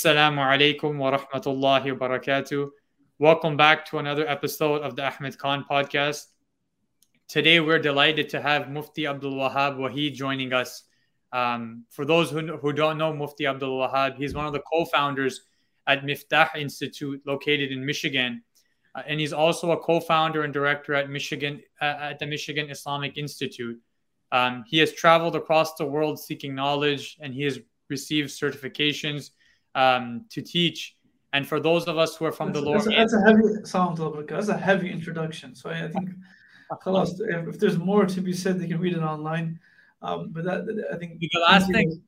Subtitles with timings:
[0.00, 2.70] Assalamu alaikum wa rahmatullahi wa barakatuh.
[3.18, 6.24] Welcome back to another episode of the Ahmed Khan podcast.
[7.28, 10.84] Today, we're delighted to have Mufti Abdul Wahab Waheed joining us.
[11.32, 14.86] Um, for those who, who don't know Mufti Abdul Wahab, he's one of the co
[14.86, 15.42] founders
[15.86, 18.42] at Miftah Institute located in Michigan.
[18.94, 22.70] Uh, and he's also a co founder and director at, Michigan, uh, at the Michigan
[22.70, 23.78] Islamic Institute.
[24.32, 27.58] Um, he has traveled across the world seeking knowledge and he has
[27.90, 29.32] received certifications
[29.74, 30.96] um, to teach.
[31.32, 33.20] And for those of us who are from that's, the lower, that's, a, that's a
[33.20, 35.54] heavy that's a heavy introduction.
[35.54, 36.10] So I think
[36.86, 39.60] if, if there's more to be said, they can read it online.
[40.02, 42.02] Um, but that, I think the last thing,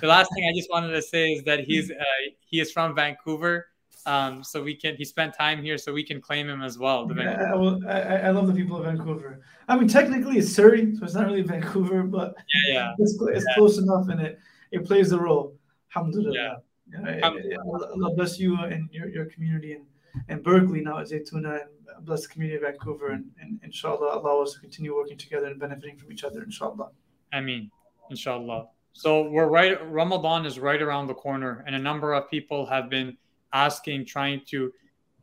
[0.00, 2.04] the last thing I just wanted to say is that he's uh,
[2.40, 3.66] he is from Vancouver.
[4.04, 7.10] Um, so we can he spent time here, so we can claim him as well.
[7.16, 7.52] Yeah,
[7.88, 9.40] I, I, I, love the people of Vancouver.
[9.68, 12.36] I mean, technically it's Surrey, so it's not really Vancouver, but
[12.68, 12.92] yeah, yeah.
[12.98, 13.54] it's, it's yeah.
[13.56, 14.38] close enough, and it
[14.70, 15.56] it plays the role.
[15.94, 16.34] Alhamdulillah.
[16.34, 16.54] Yeah.
[16.94, 19.86] Allah bless you and your, your community in,
[20.28, 24.42] in Berkeley now at Zaytuna and bless the community of Vancouver and, and inshallah allow
[24.42, 26.90] us to continue working together and benefiting from each other inshallah.
[27.32, 27.70] I mean,
[28.10, 28.68] inshallah.
[28.92, 32.88] So we're right Ramadan is right around the corner and a number of people have
[32.88, 33.16] been
[33.52, 34.72] asking, trying to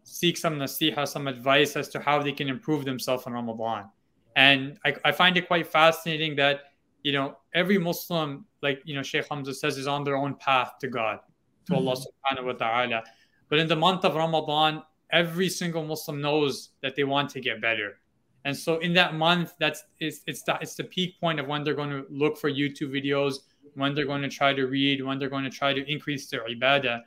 [0.04, 3.90] seek some nasiha, some advice as to how they can improve themselves in Ramadan.
[4.36, 6.62] And I, I find it quite fascinating that,
[7.04, 10.74] you know, every Muslim, like, you know, Sheikh Hamza says, is on their own path
[10.82, 11.20] to God
[11.68, 13.04] to Allah subhanahu wa ta'ala.
[13.50, 17.62] But in the month of Ramadan, every single Muslim knows that they want to get
[17.62, 18.00] better.
[18.46, 21.64] And so in that month, that's it's it's the, it's the peak point of when
[21.64, 23.36] they're going to look for YouTube videos,
[23.76, 26.46] when they're going to try to read, when they're going to try to increase their
[26.48, 27.02] ibadah.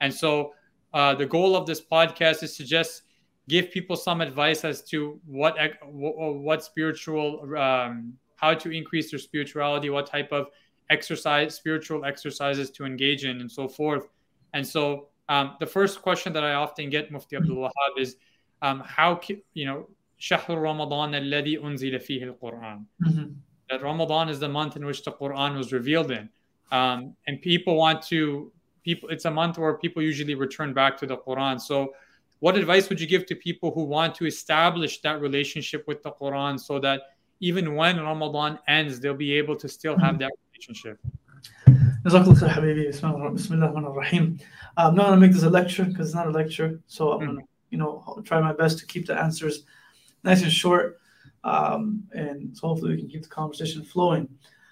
[0.00, 0.54] And so
[0.92, 3.02] uh, the goal of this podcast is to just
[3.48, 9.90] give people some advice as to what what spiritual um, how to increase their spirituality,
[9.90, 10.46] what type of
[10.89, 14.07] exercise, spiritual exercises to engage in, and so forth.
[14.53, 18.17] And so, um, the first question that I often get, Mufti Abdul Wahab, is
[18.61, 19.19] um, how
[19.53, 22.85] you know شهر رمضان الذي أنزل فيه القرآن.
[23.07, 23.31] Mm-hmm.
[23.69, 26.29] That Ramadan is the month in which the Quran was revealed in,
[26.71, 28.51] um, and people want to
[28.83, 29.09] people.
[29.09, 31.59] It's a month where people usually return back to the Quran.
[31.59, 31.93] So,
[32.39, 36.11] what advice would you give to people who want to establish that relationship with the
[36.11, 37.01] Quran, so that
[37.39, 40.98] even when Ramadan ends, they'll be able to still have that relationship.
[44.76, 46.80] I'm not going to make this a lecture because it's not a lecture.
[46.86, 49.64] So I'm going to, you know, try my best to keep the answers
[50.24, 51.00] nice and short.
[51.44, 54.28] Um, and so hopefully we can keep the conversation flowing.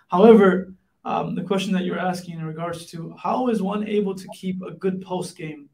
[0.09, 4.29] However, um, the question that you're asking in regards to how is one able to
[4.35, 5.71] keep a good post game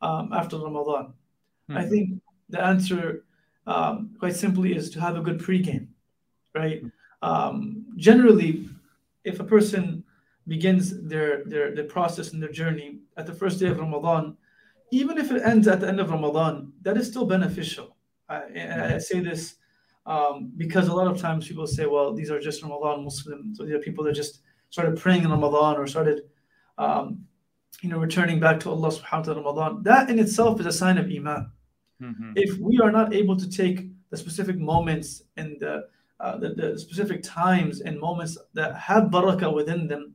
[0.00, 1.12] um, after Ramadan?
[1.68, 1.76] Mm-hmm.
[1.76, 3.24] I think the answer,
[3.66, 5.88] um, quite simply, is to have a good pre-game,
[6.54, 6.82] right?
[7.20, 8.69] Um, generally,
[9.24, 10.04] if a person
[10.46, 14.36] begins their, their their process and their journey at the first day of Ramadan,
[14.90, 17.96] even if it ends at the end of Ramadan, that is still beneficial.
[18.28, 19.56] I, I say this
[20.06, 23.58] um, because a lot of times people say, well, these are just Ramadan Muslims.
[23.58, 26.22] So these are people that just started praying in Ramadan or started,
[26.78, 27.24] um,
[27.82, 29.82] you know, returning back to Allah subhanahu wa ta'ala Ramadan.
[29.82, 31.50] That in itself is a sign of Iman.
[32.02, 32.32] Mm-hmm.
[32.36, 35.84] If we are not able to take the specific moments and the
[36.20, 40.14] uh, the, the, specific times and moments that have barakah within them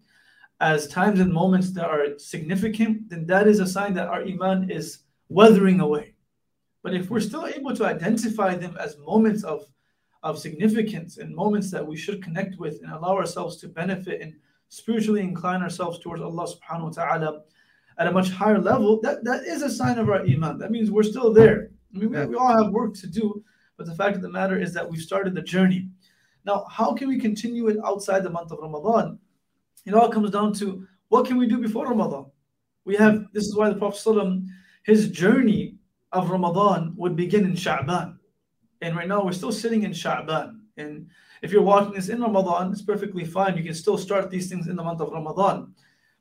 [0.62, 4.70] as times and moments that are significant, then that is a sign that our iman
[4.70, 5.00] is
[5.30, 6.14] weathering away.
[6.84, 9.66] But if we're still able to identify them as moments of,
[10.24, 14.36] of significance and moments that we should connect with and allow ourselves to benefit and
[14.70, 17.42] spiritually incline ourselves towards Allah subhanahu wa ta'ala
[17.98, 20.58] at a much higher level, that, that is a sign of our iman.
[20.58, 21.72] That means we're still there.
[21.94, 23.44] I mean, we, we all have work to do,
[23.78, 25.90] but the fact of the matter is that we've started the journey.
[26.46, 29.18] Now, how can we continue it outside the month of Ramadan?
[29.86, 32.26] It all comes down to what can we do before Ramadan?
[32.86, 34.46] We have this is why the Prophet ﷺ,
[34.84, 35.78] his journey
[36.12, 38.18] of Ramadan would begin in Sha'ban.
[38.82, 40.60] And right now we're still sitting in Sha'ban.
[40.78, 41.10] And
[41.42, 43.58] if you're watching this in Ramadan, it's perfectly fine.
[43.58, 45.74] You can still start these things in the month of Ramadan.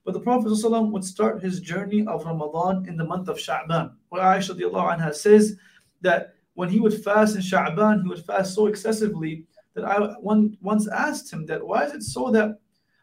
[0.05, 3.93] But the Prophet ﷺ would start his journey of Ramadan in the month of Sha'ban.
[4.09, 5.57] Where Aisha anha says
[6.01, 10.58] that when he would fast in Sha'ban, he would fast so excessively that I one
[10.62, 12.60] once asked him that why is it so that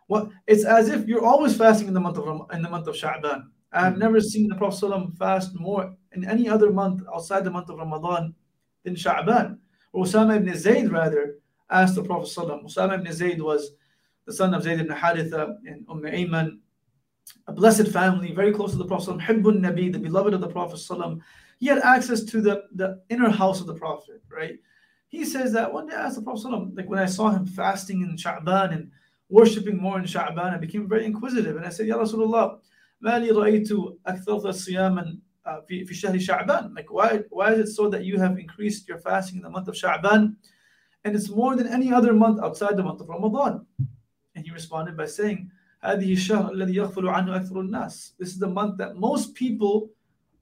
[0.06, 2.94] what it's as if you're always fasting in the month of in the month of
[2.94, 3.46] Sha'ban.
[3.72, 7.50] I have never seen the Prophet ﷺ fast more in any other month outside the
[7.50, 8.34] month of Ramadan
[8.84, 9.58] than Sha'ban.
[9.94, 11.36] Usama ibn Zayd rather
[11.68, 12.64] asked the Prophet ﷺ.
[12.64, 13.72] Usama ibn Zayd was
[14.24, 16.58] the son of Zayd ibn Haritha and Umm Ayman,
[17.48, 20.76] a blessed family, very close to the Prophet Hibbun Nabi, the beloved of the Prophet
[20.76, 21.20] ﷺ.
[21.58, 24.58] He had access to the, the inner house of the Prophet, right?
[25.10, 28.02] He says that one day I asked the Prophet, like when I saw him fasting
[28.02, 28.90] in Sha'ban and
[29.28, 31.56] worshipping more in Sha'ban, I became very inquisitive.
[31.56, 32.58] And I said, Ya Rasulullah,
[33.00, 33.68] ما لي رأيت
[34.06, 35.18] أكثر صياما
[35.68, 38.98] في في شهر شعبان like why why is it so that you have increased your
[38.98, 40.34] fasting in the month of Sha'ban
[41.04, 43.66] and it's more than any other month outside the month of Ramadan
[44.34, 45.50] and he responded by saying
[45.84, 49.90] هذه الشهر الذي يغفل عنه أكثر الناس this is the month that most people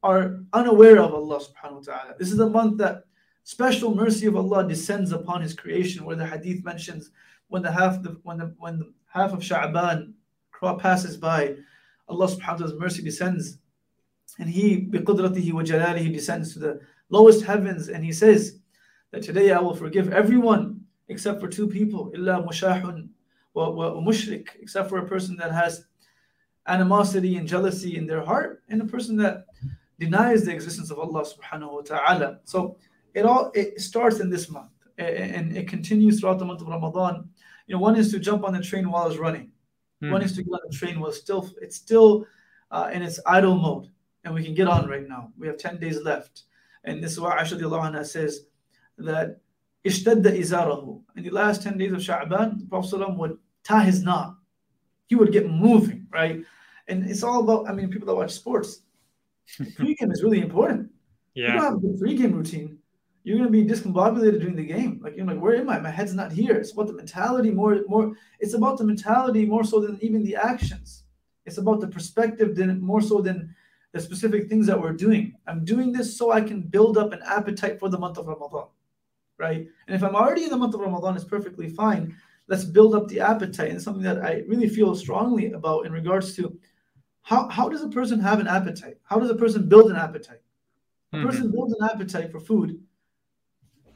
[0.03, 3.05] are unaware of Allah subhanahu wa ta'ala this is the month that
[3.50, 6.06] special mercy of Allah descends upon his creation.
[6.06, 7.10] Where the hadith mentions
[7.48, 10.14] when the half the, when the when the half of Sha'ban
[10.78, 11.56] passes by
[12.08, 13.58] Allah subhanahu wa ta'ala's mercy descends.
[14.38, 16.80] And he biqudratihi wa jalalihi descends to the
[17.10, 17.90] lowest heavens.
[17.90, 18.60] And he says
[19.10, 23.08] that today I will forgive everyone except for two people illa mushahun
[23.56, 25.86] wa, wa mushrik except for a person that has
[26.68, 29.48] animosity and jealousy in their heart and a person that
[30.00, 32.40] denies the existence of Allah subhanahu wa ta'ala.
[32.44, 32.78] So
[33.20, 37.30] it all it starts in this month and it continues throughout the month of Ramadan
[37.68, 39.52] you know one is to jump on the train while it's running
[40.04, 40.12] mm.
[40.12, 42.26] one is to get on the train while it's still it's still
[42.72, 43.90] uh, in its idle mode
[44.24, 45.32] and we can get on right now.
[45.38, 46.44] We have 10 days left.
[46.84, 48.46] And this is why Aisha anha says
[48.98, 49.40] that
[49.86, 51.02] ishtadda izarahu.
[51.16, 54.36] In the last 10 days of Sha'ban, the Prophet would tie his knot.
[55.08, 56.44] He would get moving, right?
[56.88, 58.82] And it's all about, I mean, people that watch sports,
[59.60, 60.92] pregame is really important.
[61.34, 61.48] Yeah.
[61.48, 62.79] You don't have a good pregame routine,
[63.24, 65.00] you're gonna be discombobulated during the game.
[65.04, 65.80] Like you're like, where am I?
[65.80, 66.56] My head's not here.
[66.56, 68.14] It's about the mentality more, more.
[68.40, 71.04] It's about the mentality more so than even the actions.
[71.46, 73.56] It's about the perspective than more so than
[73.92, 75.34] the specific things that we're doing.
[75.48, 78.68] I'm doing this so I can build up an appetite for the month of Ramadan,
[79.38, 79.68] right?
[79.88, 82.16] And if I'm already in the month of Ramadan, it's perfectly fine.
[82.48, 83.72] Let's build up the appetite.
[83.72, 86.58] And something that I really feel strongly about in regards to
[87.24, 88.98] how, how does a person have an appetite?
[89.04, 90.42] How does a person build an appetite?
[91.12, 91.26] A mm-hmm.
[91.26, 92.80] person builds an appetite for food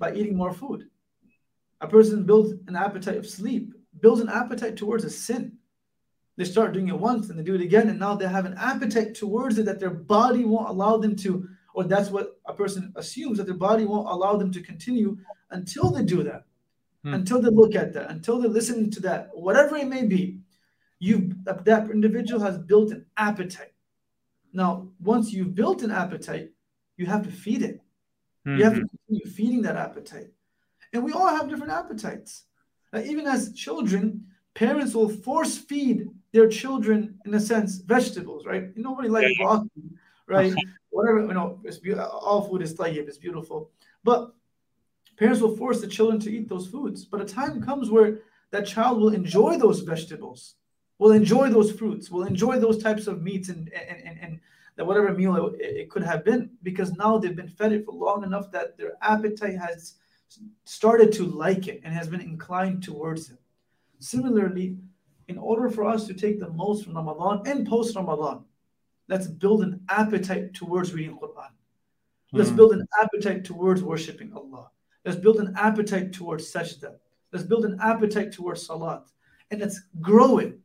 [0.03, 0.81] by eating more food.
[1.81, 3.65] A person builds an appetite of sleep,
[4.01, 5.43] builds an appetite towards a sin
[6.35, 8.55] they start doing it once and they do it again, and now they have an
[8.57, 12.91] appetite towards it that their body won't allow them to, or that's what a person
[12.95, 15.17] assumes that their body won't allow them to continue
[15.51, 16.45] until they do that,
[17.03, 17.13] hmm.
[17.13, 20.39] until they look at that, until they listen to that, whatever it may be.
[20.99, 23.73] You that individual has built an appetite.
[24.53, 26.51] Now, once you've built an appetite,
[26.95, 27.81] you have to feed it.
[28.45, 28.57] Mm-hmm.
[28.57, 28.87] You have to hmm.
[28.87, 30.31] continue feeding that appetite.
[30.91, 32.43] And we all have different appetites.
[32.95, 38.75] even as children, parents will force feed their children, in a sense, vegetables, right?
[38.75, 39.89] Nobody likes yeah, broccoli,
[40.27, 40.53] right?
[40.89, 43.71] Whatever, you know, it's be- all food is tayyib, it's beautiful.
[44.03, 44.33] But
[45.17, 47.05] parents will force the children to eat those foods.
[47.05, 48.19] But a time comes where
[48.51, 50.55] that child will enjoy those vegetables,
[50.99, 54.39] will enjoy those fruits, will enjoy those types of meats and and, and, and
[54.75, 57.93] that whatever meal it, it could have been, because now they've been fed it for
[57.93, 59.95] long enough that their appetite has
[60.65, 63.37] started to like it and has been inclined towards it.
[63.99, 64.77] Similarly,
[65.27, 68.43] in order for us to take the most from Ramadan and post Ramadan,
[69.07, 71.51] let's build an appetite towards reading Quran.
[72.31, 72.55] Let's mm.
[72.55, 74.69] build an appetite towards worshiping Allah.
[75.05, 76.95] Let's build an appetite towards sajda.
[77.31, 79.03] Let's build an appetite towards salat.
[79.51, 80.57] And let's grow it.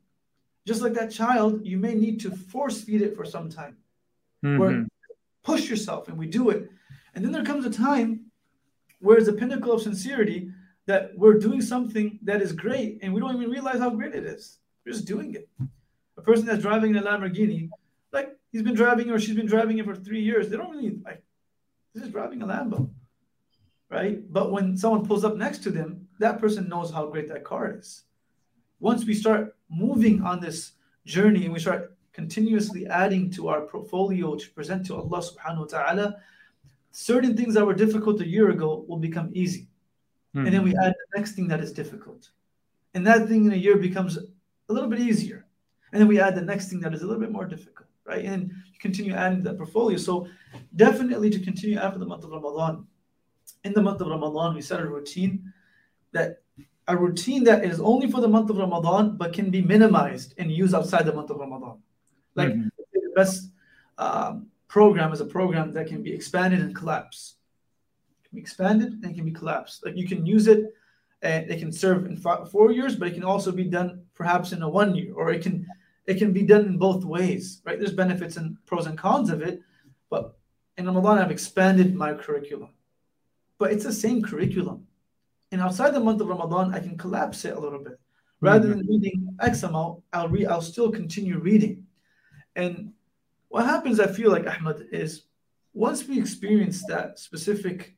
[0.66, 3.76] Just like that child, you may need to force feed it for some time.
[4.44, 4.58] Mm-hmm.
[4.58, 4.86] Where
[5.48, 6.70] push yourself and we do it.
[7.14, 8.26] And then there comes a time
[9.00, 10.50] where it's the pinnacle of sincerity
[10.86, 14.24] that we're doing something that is great and we don't even realize how great it
[14.24, 14.58] is.
[14.84, 15.48] We're just doing it.
[16.18, 17.70] A person that's driving a Lamborghini,
[18.12, 20.98] like he's been driving or she's been driving it for three years, they don't really
[21.04, 21.22] like
[21.94, 22.90] this is driving a Lambo.
[23.90, 24.20] Right?
[24.30, 27.74] But when someone pulls up next to them, that person knows how great that car
[27.74, 28.02] is.
[28.80, 30.72] Once we start moving on this
[31.06, 35.70] journey and we start continuously adding to our portfolio to present to Allah subhanahu wa
[35.76, 36.06] ta'ala,
[36.90, 39.68] certain things that were difficult a year ago will become easy.
[40.34, 40.82] And then we hmm.
[40.84, 42.30] add the next thing that is difficult.
[42.94, 45.46] And that thing in a year becomes a little bit easier.
[45.92, 48.24] And then we add the next thing that is a little bit more difficult, right?
[48.24, 49.96] And you continue adding that portfolio.
[49.96, 50.28] So
[50.74, 52.86] definitely to continue after the month of Ramadan.
[53.62, 55.52] In the month of Ramadan, we set a routine
[56.12, 56.42] that
[56.88, 60.50] a routine that is only for the month of Ramadan but can be minimized and
[60.50, 61.78] used outside the month of Ramadan.
[62.38, 62.68] Like mm-hmm.
[62.92, 63.50] the best
[63.98, 67.38] um, program is a program that can be expanded and collapsed
[68.28, 69.84] can be expanded and can be collapsed.
[69.84, 70.74] Like you can use it
[71.22, 74.52] and it can serve in five, four years, but it can also be done perhaps
[74.52, 75.66] in a one year, or it can
[76.06, 77.78] it can be done in both ways, right?
[77.78, 79.60] There's benefits and pros and cons of it,
[80.08, 80.38] but
[80.76, 82.70] in Ramadan I've expanded my curriculum,
[83.58, 84.86] but it's the same curriculum.
[85.50, 87.98] And outside the month of Ramadan, I can collapse it a little bit.
[88.40, 88.78] Rather mm-hmm.
[88.78, 90.46] than reading X amount, I'll read.
[90.46, 91.86] I'll still continue reading.
[92.58, 92.92] And
[93.48, 95.22] what happens, I feel like Ahmad, is
[95.72, 97.94] once we experience that specific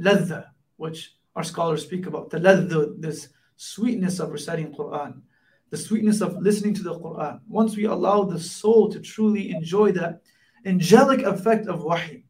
[0.00, 5.22] ladha, which our scholars speak about, the ladha, this sweetness of reciting Quran,
[5.70, 9.92] the sweetness of listening to the Quran, once we allow the soul to truly enjoy
[9.92, 10.22] that
[10.66, 12.24] angelic effect of wahi,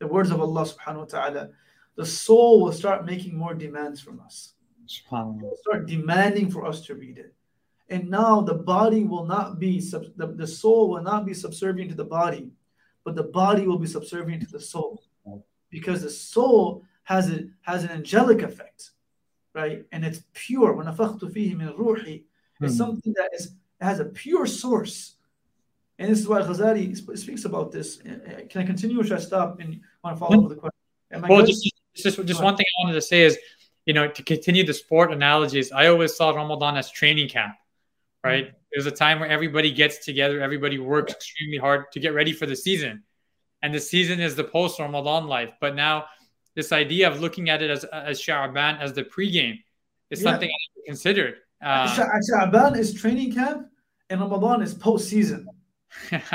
[0.00, 1.48] the words of Allah subhanahu wa ta'ala,
[1.94, 4.54] the soul will start making more demands from us.
[5.40, 7.32] Will start demanding for us to read it.
[7.90, 11.96] And now the body will not be, the, the soul will not be subservient to
[11.96, 12.50] the body,
[13.04, 15.02] but the body will be subservient to the soul
[15.70, 18.90] because the soul has, a, has an angelic effect,
[19.54, 19.84] right?
[19.92, 20.74] And it's pure.
[20.74, 20.86] when
[22.60, 22.66] Mm.
[22.66, 22.78] It's hmm.
[22.78, 25.14] something that is, has a pure source.
[25.98, 28.00] And this is why Ghazali speaks about this.
[28.00, 30.58] Uh, uh, can I continue or should I stop and want to follow up with
[30.58, 31.28] a question?
[31.28, 33.38] Well, just, just, just one thing I wanted to say is,
[33.86, 37.54] you know, to continue the sport analogies, I always saw Ramadan as training camp
[38.24, 38.46] right?
[38.46, 38.56] Mm-hmm.
[38.72, 42.46] There's a time where everybody gets together, everybody works extremely hard to get ready for
[42.46, 43.02] the season.
[43.62, 45.50] And the season is the post Ramadan life.
[45.60, 46.06] But now,
[46.54, 49.58] this idea of looking at it as, as Sha'ban, as the pregame,
[50.10, 50.30] is yeah.
[50.30, 51.36] something I considered.
[51.62, 53.68] Uh, Sha'ban is training camp,
[54.10, 55.48] and Ramadan is post season
[56.12, 56.28] it's,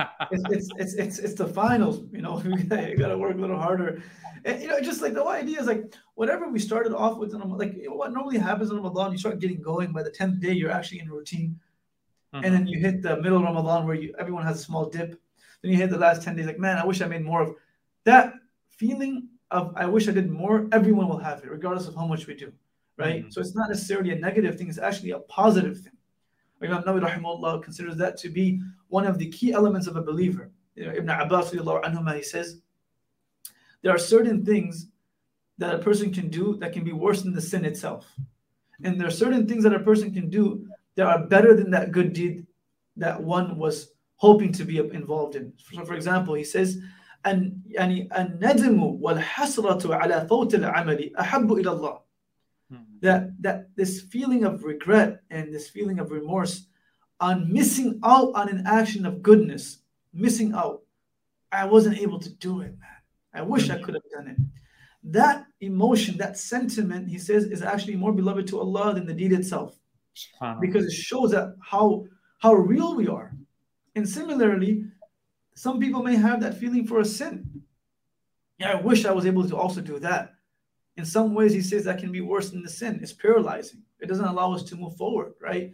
[0.50, 2.02] it's, it's it's it's the finals.
[2.12, 4.02] You know, you got to work a little harder.
[4.46, 7.34] And, you know, just like the whole idea is like whatever we started off with,
[7.34, 9.94] in like what normally happens in Ramadan, you start getting going.
[9.94, 11.60] By the tenth day, you're actually in routine,
[12.34, 15.20] and then you hit the middle of Ramadan where you everyone has a small dip.
[15.62, 17.56] Then you hit the last ten days, like man, I wish I made more of
[18.06, 18.34] that
[18.70, 20.68] feeling of I wish I did more.
[20.72, 22.52] Everyone will have it, regardless of how much we do,
[22.98, 23.22] right?
[23.22, 23.30] Mm-hmm.
[23.30, 25.94] So it's not necessarily a negative thing; it's actually a positive thing.
[26.64, 30.50] Imam Nawawi rahimahullah considers that to be one of the key elements of a believer.
[30.76, 32.62] You know, Ibn Abbas anhuma, he says,
[33.82, 34.88] there are certain things
[35.58, 38.08] that a person can do that can be worse than the sin itself.
[38.84, 41.93] And there are certain things that a person can do that are better than that
[41.93, 42.47] good deed
[42.97, 45.53] that one was hoping to be involved in.
[45.73, 46.79] So for example, he says,
[47.27, 52.01] أن يعني الندم والحسرة على فوت العمل أحب إلى الله
[53.01, 56.67] that that this feeling of regret and this feeling of remorse
[57.21, 59.79] on missing out on an action of goodness,
[60.13, 60.83] missing out.
[61.51, 63.01] I wasn't able to do it, man.
[63.33, 64.37] I wish I could have done it.
[65.05, 69.33] That emotion, that sentiment, he says, is actually more beloved to Allah than the deed
[69.33, 69.79] itself.
[70.62, 72.06] Because it shows that how
[72.40, 73.34] how real we are.
[73.96, 74.86] And similarly,
[75.56, 77.64] some people may have that feeling for a sin.
[78.58, 80.34] Yeah, I wish I was able to also do that
[80.98, 83.00] in some ways, he says that can be worse than the sin.
[83.02, 83.82] It's paralyzing.
[84.00, 85.72] It doesn't allow us to move forward, right?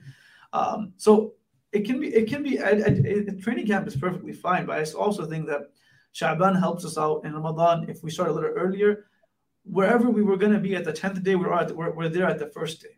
[0.53, 1.33] Um, so
[1.71, 4.79] it can be, it can be, a, a, a, training camp is perfectly fine, but
[4.79, 5.71] I also think that
[6.15, 7.89] Sha'ban helps us out in Ramadan.
[7.89, 9.07] If we start a little earlier,
[9.63, 12.25] wherever we were going to be at the 10th day, we're, at, we're, we're there
[12.25, 12.97] at the first day.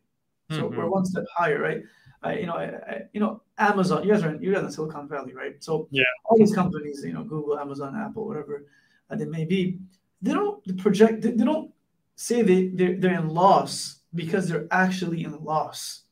[0.52, 0.78] So mm-hmm.
[0.78, 1.82] we're one step higher, right?
[2.24, 4.04] I, you know, I, I, you know, Amazon.
[4.04, 5.64] You guys are in, you guys in Silicon Valley, right?
[5.64, 8.66] So yeah, all these companies, you know, Google, Amazon, Apple, whatever
[9.10, 9.80] uh, they may be,
[10.22, 11.22] they don't project.
[11.22, 11.72] They, they don't
[12.16, 16.04] say they, they're, they're in loss because they're actually in loss.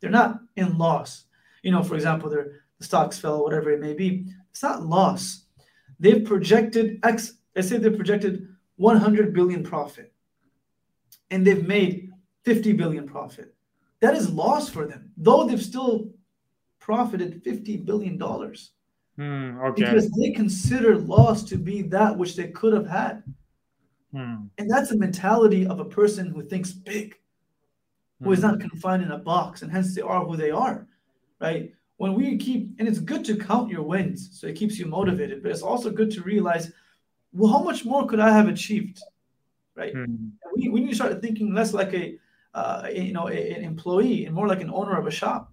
[0.00, 1.24] They're not in loss.
[1.62, 4.26] You know, for example, their the stocks fell, whatever it may be.
[4.50, 5.44] It's not loss.
[6.00, 10.12] They've projected X, let's say they projected 100 billion profit
[11.30, 12.10] and they've made
[12.44, 13.54] 50 billion profit.
[14.02, 16.10] That is loss for them, though they've still
[16.80, 18.72] profited 50 billion dollars.
[19.16, 19.84] Hmm, okay.
[19.84, 23.22] Because they consider loss to be that which they could have had.
[24.12, 24.46] Hmm.
[24.58, 27.16] And that's the mentality of a person who thinks big,
[28.18, 28.32] who hmm.
[28.32, 30.88] is not confined in a box, and hence they are who they are,
[31.40, 31.72] right?
[31.98, 35.44] When we keep, and it's good to count your wins, so it keeps you motivated,
[35.44, 36.72] but it's also good to realize,
[37.32, 39.00] well, how much more could I have achieved,
[39.76, 39.92] right?
[39.92, 40.30] Hmm.
[40.56, 42.18] We, we need to start thinking less like a,
[42.54, 45.52] uh, you know, an employee and more like an owner of a shop.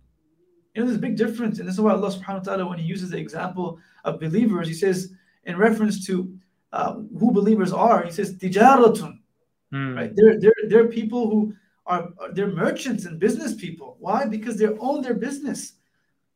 [0.73, 2.79] You know, there's a big difference, and this is why Allah Subhanahu wa Taala, when
[2.79, 5.13] He uses the example of believers, He says
[5.45, 6.37] in reference to
[6.71, 8.03] uh, who believers are.
[8.03, 9.19] He says tijaratun,
[9.73, 9.95] mm.
[9.95, 10.11] right?
[10.15, 11.53] They're, they're, they're people who
[11.85, 13.97] are they're merchants and business people.
[13.99, 14.25] Why?
[14.25, 15.73] Because they own their business.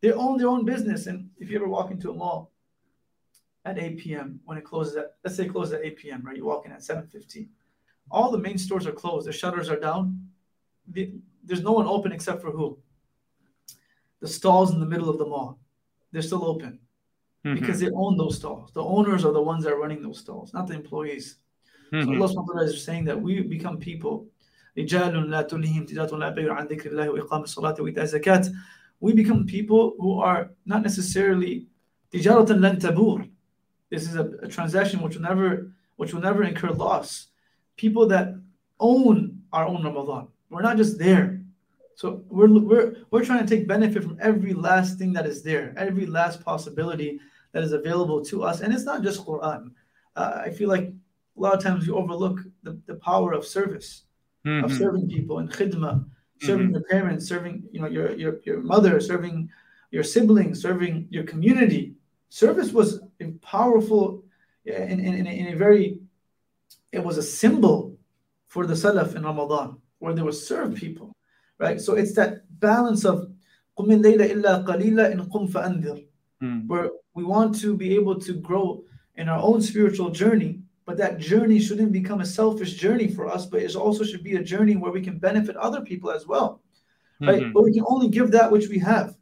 [0.02, 1.08] They own their own business.
[1.08, 2.52] And if you ever walk into a mall
[3.66, 4.40] at 8 p.m.
[4.46, 6.24] when it closes at let's say it closes at 8 p.m.
[6.26, 6.36] right?
[6.36, 7.48] You walk in at 7:15.
[8.12, 9.28] All the main stores are closed.
[9.28, 10.20] The shutters are down.
[10.92, 11.14] The,
[11.44, 12.78] there's no one open except for who?
[14.20, 15.60] The stalls in the middle of the mall.
[16.12, 16.80] They're still open
[17.46, 17.60] mm-hmm.
[17.60, 18.72] because they own those stalls.
[18.74, 21.38] The owners are the ones that are running those stalls, not the employees.
[21.92, 22.26] Mm-hmm.
[22.26, 24.28] So Allah is saying that we become people.
[24.76, 24.84] We
[29.14, 31.68] become people who are not necessarily
[33.90, 37.28] This is a, a transaction which will never which will never incur loss.
[37.76, 38.34] People that
[38.80, 40.30] own our own Ramadan.
[40.54, 41.42] We're not just there.
[41.96, 45.74] So we're, we're, we're trying to take benefit from every last thing that is there,
[45.78, 47.20] every last possibility
[47.52, 48.62] that is available to us.
[48.62, 49.72] And it's not just Quran.
[50.16, 50.92] Uh, I feel like
[51.38, 54.04] a lot of times we overlook the, the power of service,
[54.46, 54.66] mm-hmm.
[54.66, 56.06] of serving people and khidmah,
[56.42, 56.76] serving mm-hmm.
[56.76, 59.50] your parents, serving you know your, your your mother, serving
[59.92, 61.94] your siblings, serving your community.
[62.30, 64.24] Service was a powerful
[64.66, 66.00] in, in, in, a, in a very
[66.92, 67.98] it was a symbol
[68.48, 71.15] for the Salaf in Ramadan, where they would serve people,
[71.59, 71.81] right?
[71.81, 73.31] So it's that balance of
[73.79, 76.05] قُمِ اللَّيْلَ إِلَّا قَلِيلًا إِن قُمْ فَأَنذِرْ
[76.67, 78.85] where we want to be able to grow
[79.17, 83.47] in our own spiritual journey, but that journey shouldn't become a selfish journey for us,
[83.47, 86.63] but it also should be a journey where we can benefit other people as well,
[87.21, 87.43] right?
[87.43, 87.53] Mm-hmm.
[87.53, 89.17] But we can only give that which we have.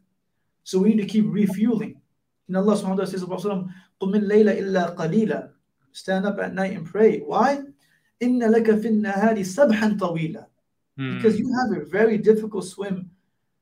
[0.63, 1.99] So we need to keep refueling.
[2.47, 3.71] And Allah subhanahu wa ta'ala says, قُمِ
[4.01, 5.49] اللَّيْلَ إِلَّا قَلِيلًا
[5.91, 7.19] Stand up at night and pray.
[7.19, 7.63] Why?
[8.21, 10.45] إِنَّ لَكَ فِي النَّهَارِ سَبْحًا طَوِيلًا
[10.96, 11.42] because hmm.
[11.42, 13.10] you have a very difficult swim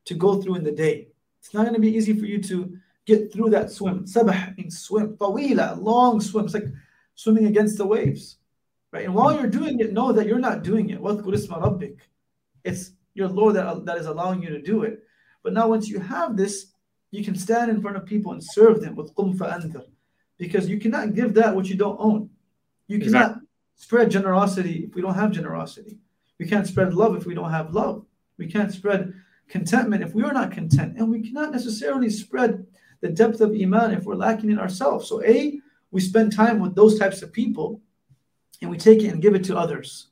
[0.07, 1.09] to go through in the day.
[1.41, 4.05] It's not going to be easy for you to get through that swim.
[4.05, 5.17] Sabah means swim.
[5.17, 6.47] Tawila, long swim.
[6.47, 6.67] It's like
[7.15, 8.37] swimming against the waves.
[8.93, 9.05] Right?
[9.05, 9.41] And while hmm.
[9.41, 11.97] you're doing it, know that you're not doing it.
[12.65, 15.01] It's your Lord that, that is allowing you to do it.
[15.43, 16.67] But now once you have this,
[17.11, 19.85] you can stand in front of people and serve them with qum fa'anthar.
[20.39, 22.31] Because you cannot give that which you don't own.
[22.87, 23.47] You cannot exactly.
[23.77, 25.99] spread generosity if we don't have generosity.
[26.41, 28.07] We can't spread love if we don't have love.
[28.39, 29.13] We can't spread
[29.47, 30.97] contentment if we are not content.
[30.97, 32.67] And we cannot necessarily spread
[33.03, 35.07] the depth of iman if we're lacking in ourselves.
[35.07, 37.83] So, A, we spend time with those types of people
[38.63, 40.09] and we take it and give it to others.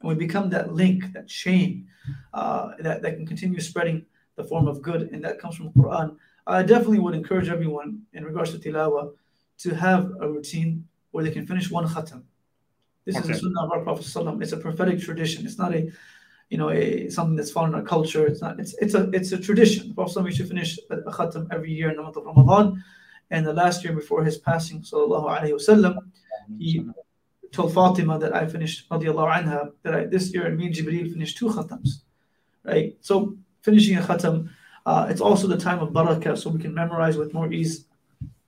[0.00, 1.86] And we become that link, that chain
[2.34, 4.04] uh, that, that can continue spreading
[4.34, 5.02] the form of good.
[5.12, 6.16] And that comes from the Quran.
[6.44, 9.12] I definitely would encourage everyone in regards to tilawa
[9.58, 12.24] to have a routine where they can finish one khatam.
[13.08, 13.30] This okay.
[13.32, 14.04] is the sunnah of our Prophet.
[14.42, 15.46] It's a prophetic tradition.
[15.46, 15.90] It's not a
[16.50, 18.26] you know, a, something that's found in our culture.
[18.26, 18.60] It's not.
[18.60, 19.94] It's it's a it's a tradition.
[19.94, 22.84] Prophet we should finish a, a khatam every year in the month of Ramadan.
[23.30, 25.94] And the last year before his passing, sallallahu alaihi wasallam,
[26.58, 26.86] he
[27.52, 31.38] told Fatima that I finished radiallahu anha that I, this year me and Jibreel finished
[31.38, 32.02] two khatams,
[32.64, 32.94] right?
[33.00, 34.50] So finishing a khatam,
[34.84, 37.86] uh, it's also the time of barakah, so we can memorize with more ease.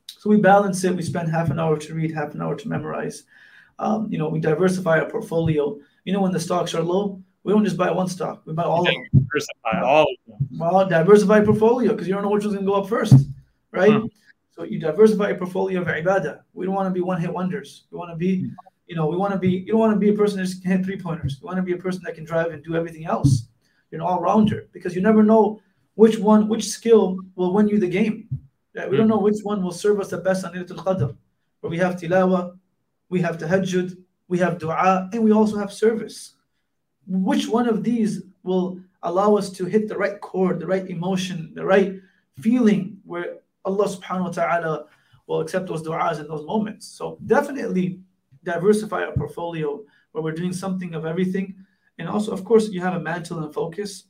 [0.09, 0.94] So we balance it.
[0.94, 3.25] We spend half an hour to read, half an hour to memorize.
[3.81, 5.79] Um, you know, we diversify our portfolio.
[6.05, 8.43] You know, when the stocks are low, we don't just buy one stock.
[8.45, 8.95] We buy all of them.
[9.14, 10.49] Diversify all of them.
[10.59, 13.14] Well, diversify portfolio because you don't know which one's going to go up first,
[13.73, 13.93] right?
[13.93, 14.07] Hmm.
[14.51, 16.40] So you diversify a portfolio of ibadah.
[16.53, 17.85] We don't want to be one hit wonders.
[17.90, 18.51] We want to be,
[18.87, 19.49] you know, we want to be.
[19.49, 21.38] You don't want to be a person that just can hit three pointers.
[21.40, 23.49] You want to be a person that can drive and do everything else.
[23.90, 25.62] You're an all rounder because you never know
[25.95, 28.29] which one, which skill will win you the game.
[28.75, 29.12] Yeah, we don't hmm.
[29.12, 31.16] know which one will serve us the best on Laylatul Qadr.
[31.61, 32.59] Where we have tilawa,
[33.11, 33.96] we have tahajjud,
[34.29, 36.35] we have dua, and we also have service
[37.11, 41.53] which one of these will allow us to hit the right chord, the right emotion,
[41.55, 41.94] the right
[42.38, 44.87] feeling where Allah subhanahu wa ta'ala
[45.27, 46.87] will accept those du'as in those moments.
[46.87, 48.01] So definitely
[48.44, 51.55] diversify our portfolio where we're doing something of everything.
[51.99, 54.05] And also, of course, you have a mantle and focus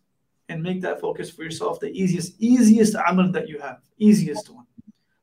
[0.49, 4.67] and make that focus for yourself the easiest, easiest amal that you have, easiest one.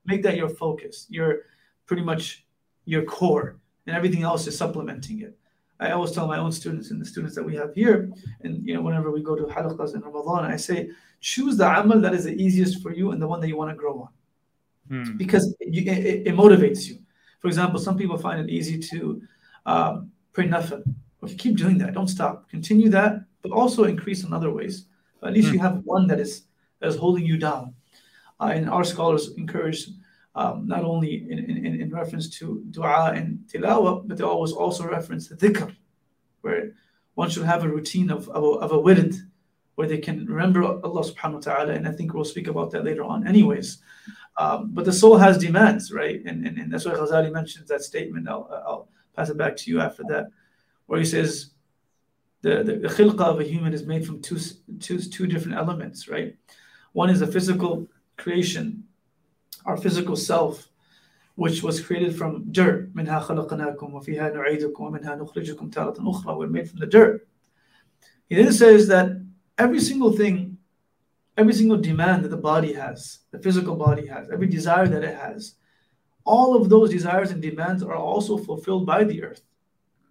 [0.06, 1.42] Make that your focus, your
[1.86, 2.46] pretty much
[2.86, 5.38] your core, and everything else is supplementing it.
[5.80, 8.74] I always tell my own students and the students that we have here, and you
[8.74, 10.90] know, whenever we go to halaqas in Ramadan, I say,
[11.22, 13.72] choose the amal that is the easiest for you and the one that you want
[13.72, 15.18] to grow on, hmm.
[15.18, 16.98] because it, it, it, motivates you.
[17.40, 19.22] For example, some people find it easy to
[19.68, 20.84] um, pray nafil.
[21.22, 22.50] If you keep doing that, don't stop.
[22.50, 24.86] Continue that, but also increase in other ways.
[25.20, 25.56] But at least hmm.
[25.56, 26.44] you have one that is
[26.80, 27.76] that is holding you down.
[28.40, 29.90] Uh, and our scholars encourage
[30.38, 34.88] um, not only in, in, in, reference to dua and tilawah, but they always also
[34.88, 35.76] reference the dhikr,
[36.42, 36.74] where
[37.16, 39.16] one should have a routine of, of, a, of a wird,
[39.74, 41.74] where they can remember Allah subhanahu wa ta'ala.
[41.74, 43.80] And I think we'll speak about that later on, anyways.
[44.38, 46.22] Um, but the soul has demands, right?
[46.24, 48.30] And, and, and that's why Ghazali mentions that statement.
[48.30, 50.28] I'll, I'll pass it back to you after that,
[50.86, 51.52] where he says,
[52.44, 54.38] the, the, the of a human is made from two,
[54.80, 56.36] two, two different elements, right?
[56.94, 58.84] One is a physical creation
[59.67, 60.69] our physical self,
[61.35, 62.95] which was created from dirt.
[62.95, 66.37] منها خلقناكم وفيها نعيدكم ومنها نخرجكم تارة أخرى.
[66.37, 67.27] We're made from the dirt.
[68.29, 69.21] He then says that
[69.59, 70.59] every single thing,
[71.37, 75.17] every single demand that the body has, the physical body has, every desire that it
[75.17, 75.55] has,
[76.25, 79.43] all of those desires and demands are also fulfilled by the earth.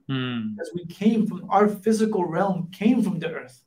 [0.08, 0.60] Hmm.
[0.60, 3.64] As we came from our physical realm, came from the earth.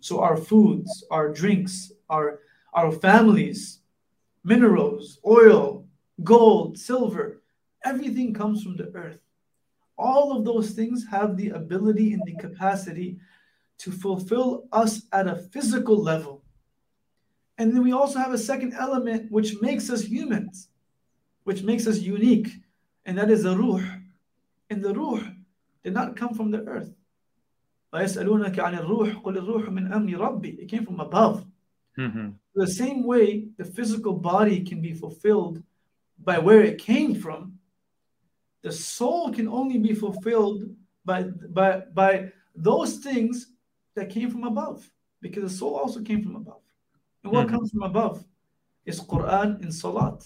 [0.00, 2.40] So our foods, our drinks, our
[2.72, 3.80] our families,
[4.43, 5.85] minerals, oil,
[6.23, 7.41] gold, silver,
[7.83, 9.19] everything comes from the earth.
[9.97, 13.17] All of those things have the ability and the capacity
[13.79, 16.43] to fulfill us at a physical level.
[17.57, 20.69] And then we also have a second element which makes us humans,
[21.43, 22.49] which makes us unique,
[23.05, 23.83] and that is the ruh.
[24.69, 25.23] And the ruh
[25.83, 26.93] did not come from the earth.
[27.91, 28.15] It
[30.69, 31.45] came from above.
[31.99, 32.29] Mm-hmm.
[32.55, 35.61] The same way the physical body can be fulfilled
[36.29, 37.59] by where it came from,
[38.61, 40.63] the soul can only be fulfilled
[41.05, 43.51] by, by, by those things
[43.95, 44.89] that came from above.
[45.21, 46.61] Because the soul also came from above.
[47.23, 47.51] And what Mhm.
[47.51, 48.25] comes from above
[48.85, 50.19] is Quran and Salat.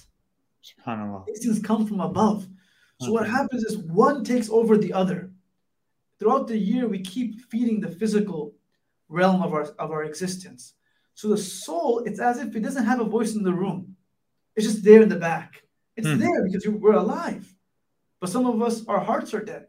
[0.64, 1.26] SubhanAllah.
[1.26, 2.48] These things come from above.
[3.02, 3.32] So what Mhm.
[3.38, 5.32] happens is one takes over the other.
[6.20, 8.54] Throughout the year, we keep feeding the physical
[9.10, 10.76] realm of our of our existence.
[11.16, 13.96] So the soul, it's as if it doesn't have a voice in the room.
[14.56, 15.64] It's just there in the back.
[15.96, 16.20] It's Mhm.
[16.20, 17.54] there because you- we're alive.
[18.20, 19.68] But some of us, our hearts are dead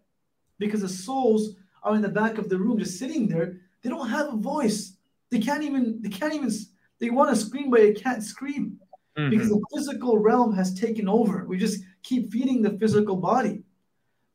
[0.59, 3.61] because the souls are in the back of the room, just sitting there.
[3.83, 4.96] They don't have a voice.
[5.30, 6.00] They can't even.
[6.00, 6.50] They can't even.
[6.98, 8.80] They want to scream, but they can't scream
[9.14, 9.61] because Mhm.
[9.61, 11.44] the physical realm has taken over.
[11.44, 13.64] We just keep feeding the physical body.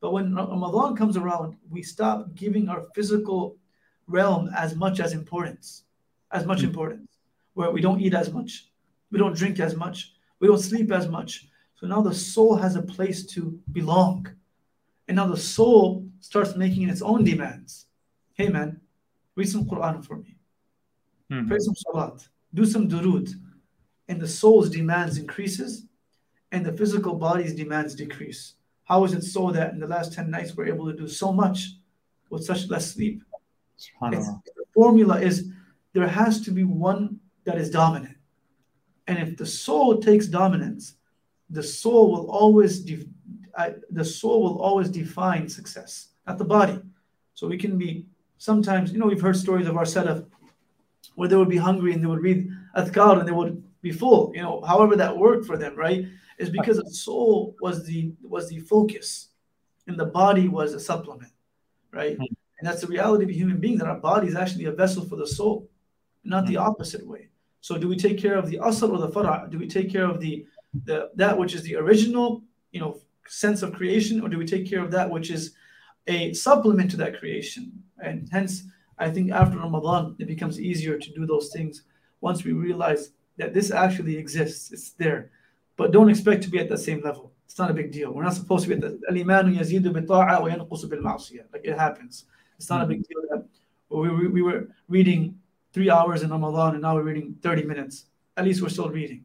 [0.00, 3.56] But when Ramadan comes around, we stop giving our physical
[4.06, 5.84] realm as much as importance,
[6.30, 6.68] as much Mm.
[6.68, 7.10] importance,
[7.54, 8.70] where we don't eat as much,
[9.10, 11.48] we don't drink as much, we don't sleep as much.
[11.76, 14.26] So now the soul has a place to belong.
[15.08, 17.86] And now the soul starts making its own demands.
[18.34, 18.80] Hey man,
[19.34, 20.36] read some Quran for me.
[21.30, 21.48] Mhm.
[21.48, 23.28] Pray some salat, do some durud,
[24.08, 25.86] and the soul's demands increases,
[26.52, 28.54] and the physical body's demands decrease.
[28.84, 31.32] How is it so that in the last 10 nights we're able to do so
[31.32, 31.76] much
[32.28, 33.22] with such less sleep?
[34.00, 35.50] The formula is
[35.92, 38.16] there has to be one that is dominant.
[39.06, 40.94] And if the soul takes dominance,
[41.48, 43.08] the soul will always de-
[43.56, 46.80] uh, the soul will always define success, not the body.
[47.34, 48.06] So we can be
[48.38, 50.24] sometimes, you know, we've heard stories of our salaf
[51.16, 54.32] where they would be hungry and they would read adhkar and they would be full.
[54.34, 56.06] You know, however that worked for them, right?
[56.38, 59.28] Is because the soul was the was the focus,
[59.86, 61.32] and the body was a supplement,
[61.92, 62.16] right?
[62.16, 62.24] Hmm.
[62.60, 65.04] And that's the reality of a human being that our body is actually a vessel
[65.06, 65.69] for the soul,
[66.24, 66.62] not the hmm.
[66.62, 67.28] opposite way.
[67.60, 69.46] So do we take care of the asl or the fara?
[69.50, 70.46] Do we take care of the,
[70.84, 74.68] the that which is the original, you know, sense of creation, or do we take
[74.68, 75.54] care of that which is
[76.06, 77.72] a supplement to that creation?
[78.02, 78.64] And hence,
[78.98, 81.82] I think after Ramadan, it becomes easier to do those things
[82.20, 84.72] once we realize that this actually exists.
[84.72, 85.30] It's there,
[85.76, 87.32] but don't expect to be at the same level.
[87.44, 88.12] It's not a big deal.
[88.12, 89.00] We're not supposed to be at the.
[89.10, 91.16] Imanu yazidu wa
[91.52, 92.24] Like it happens.
[92.56, 92.90] It's not a hmm.
[92.90, 93.22] big deal.
[93.30, 93.44] That
[93.90, 95.36] we, we, we were reading
[95.72, 98.06] three hours in Ramadan and now we're reading 30 minutes.
[98.36, 99.24] At least we're still reading.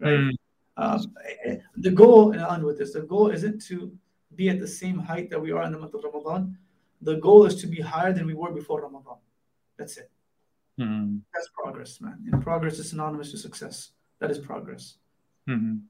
[0.00, 0.18] Right?
[0.18, 0.32] Mm.
[0.76, 1.14] Um,
[1.76, 3.92] the goal, and I'll end with this, the goal isn't to
[4.36, 6.56] be at the same height that we are in the month of Ramadan.
[7.02, 9.16] The goal is to be higher than we were before Ramadan.
[9.76, 10.10] That's it.
[10.78, 11.22] Mhm.
[11.34, 12.18] That's progress, man.
[12.32, 13.90] And progress is synonymous to success.
[14.20, 14.98] That is progress.
[15.48, 15.82] Mhm.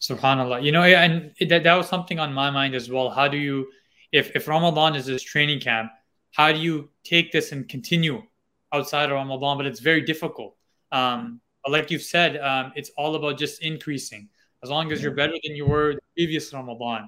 [0.00, 0.62] Subhanallah.
[0.62, 3.10] You know, and that, that was something on my mind as well.
[3.10, 3.70] How do you,
[4.12, 5.90] if, if Ramadan is this training camp,
[6.32, 8.22] how do you take this and continue
[8.74, 9.56] outside of Ramadan?
[9.58, 10.52] But it's very difficult.
[10.92, 14.28] Um, but like you've said, um, it's all about just increasing.
[14.62, 17.02] As long as you're better than you were the previous Ramadan,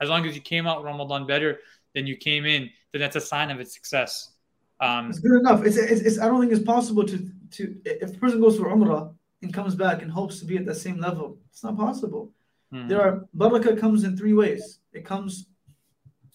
[0.00, 1.50] as long as you came out Ramadan better
[1.94, 4.12] than you came in, then that's a sign of its success.
[4.80, 5.60] Um, It's good enough.
[5.64, 7.16] It's, it's, it's I don't think it's possible to
[7.56, 9.04] to if a person goes for Umrah
[9.42, 12.22] and comes back and hopes to be at that same level, it's not possible.
[12.72, 12.88] mhm.
[12.88, 14.62] There are barakah comes in three ways.
[14.92, 15.46] It comes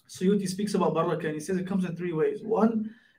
[0.08, 2.42] Suyuti speaks about barakah and he says it comes in three ways.
[2.42, 2.72] One,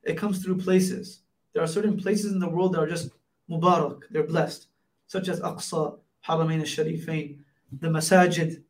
[0.04, 1.22] it comes through places.
[1.54, 3.12] There are certain places in the world that are just
[3.50, 4.68] mubarak, they're blessed,
[5.08, 7.40] such as Aqsa, Haramain al-Sharifain,
[7.80, 8.64] the Masajid,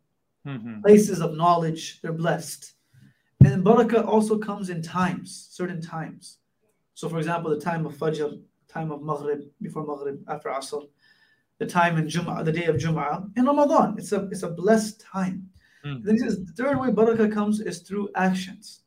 [0.45, 0.81] Mhm.
[0.81, 2.73] places of knowledge, they're blessed.
[3.41, 6.39] And barakah also comes in times, certain times.
[6.93, 10.87] So, for example, the time of Fajr, time of Maghrib, before Maghrib, after Asr,
[11.57, 13.95] the time in Jum'ah, the day of Jum'ah, in Ramadan.
[13.97, 15.49] It's a it's a blessed time.
[15.83, 16.03] Mhm.
[16.03, 18.83] Then he says the third way barakah comes is through actions,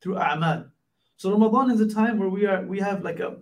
[0.00, 0.70] through a'mal.
[1.16, 3.36] So Ramadan is a time where we are we have like a,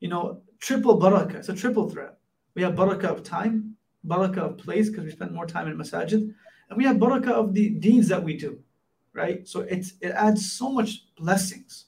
[0.00, 1.36] you know, triple barakah.
[1.36, 2.18] It's a triple threat.
[2.54, 6.34] We have barakah of time, barakah of place because we spend more time in masajid,
[6.68, 8.58] and we have barakah of the deeds that we do,
[9.12, 9.46] right?
[9.46, 11.86] So it's it adds so much blessings,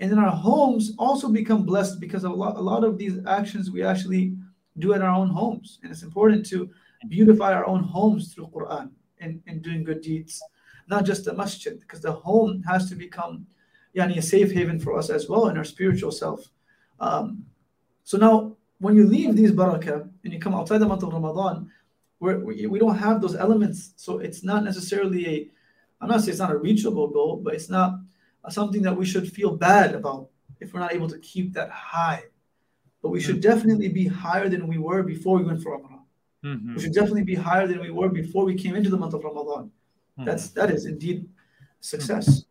[0.00, 3.70] and then our homes also become blessed because a lot a lot of these actions
[3.70, 4.36] we actually
[4.78, 6.70] do in our own homes, and it's important to
[7.08, 10.42] beautify our own homes through Quran and, and doing good deeds,
[10.88, 13.46] not just the masjid, because the home has to become
[13.96, 16.48] yani, a safe haven for us as well in our spiritual self.
[16.98, 17.44] Um,
[18.04, 21.70] so now, when you leave these barakah and you come outside the month of Ramadan,
[22.18, 23.92] we're, we we don't have those elements.
[23.96, 25.50] So it's not necessarily a,
[26.00, 28.00] I'm not saying it's not a reachable goal, but it's not
[28.48, 30.28] something that we should feel bad about
[30.60, 32.24] if we're not able to keep that high.
[33.02, 36.04] But we should definitely be higher than we were before we went for Ramadan.
[36.44, 36.74] Mhm.
[36.74, 39.24] We should definitely be higher than we were before we came into the month of
[39.24, 39.70] Ramadan.
[40.18, 40.54] That's Mhm.
[40.54, 41.28] that is indeed
[41.80, 42.44] success.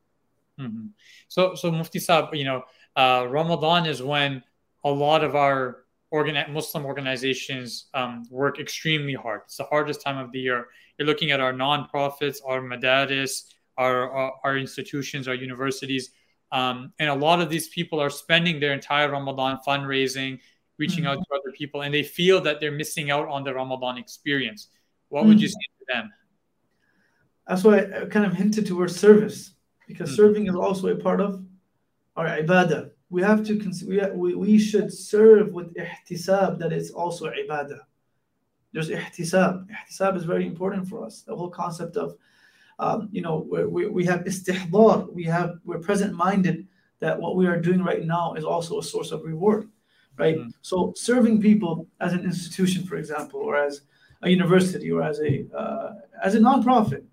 [0.60, 0.90] Mhm.
[1.28, 2.64] So, so Mufti Saab, you know,
[2.96, 4.44] uh, Ramadan is when
[4.84, 9.42] a lot of our organ- Muslim organizations um, work extremely hard.
[9.46, 10.68] It's the hardest time of the year.
[10.98, 13.44] You're looking at our non-profits, our madaris,
[13.78, 16.12] our, our, our institutions, our universities.
[16.52, 20.40] Um, and a lot of these people are spending their entire Ramadan fundraising,
[20.78, 21.20] reaching mm-hmm.
[21.20, 24.68] out to other people, and they feel that they're missing out on the Ramadan experience.
[25.10, 25.30] What mm-hmm.
[25.30, 26.12] would you say to them?
[27.48, 29.54] That's why I kind of hinted towards service,
[29.90, 30.22] because mm-hmm.
[30.22, 31.44] serving is also a part of
[32.16, 32.92] our ibadah.
[33.10, 37.80] We have to consider, we, we should serve with ihtisab, that is also ibadah.
[38.72, 39.66] There's ihtisab.
[39.66, 41.24] Ihtisab is very important for us.
[41.24, 42.16] The whole concept of
[42.78, 46.68] um, you know, we, we have istihdar, we have, we're present minded
[47.00, 49.68] that what we are doing right now is also a source of reward,
[50.18, 50.38] right?
[50.38, 50.52] Mm.
[50.62, 53.82] So serving people as an institution, for example, or as
[54.22, 57.04] a university or as a, uh, as a non-profit,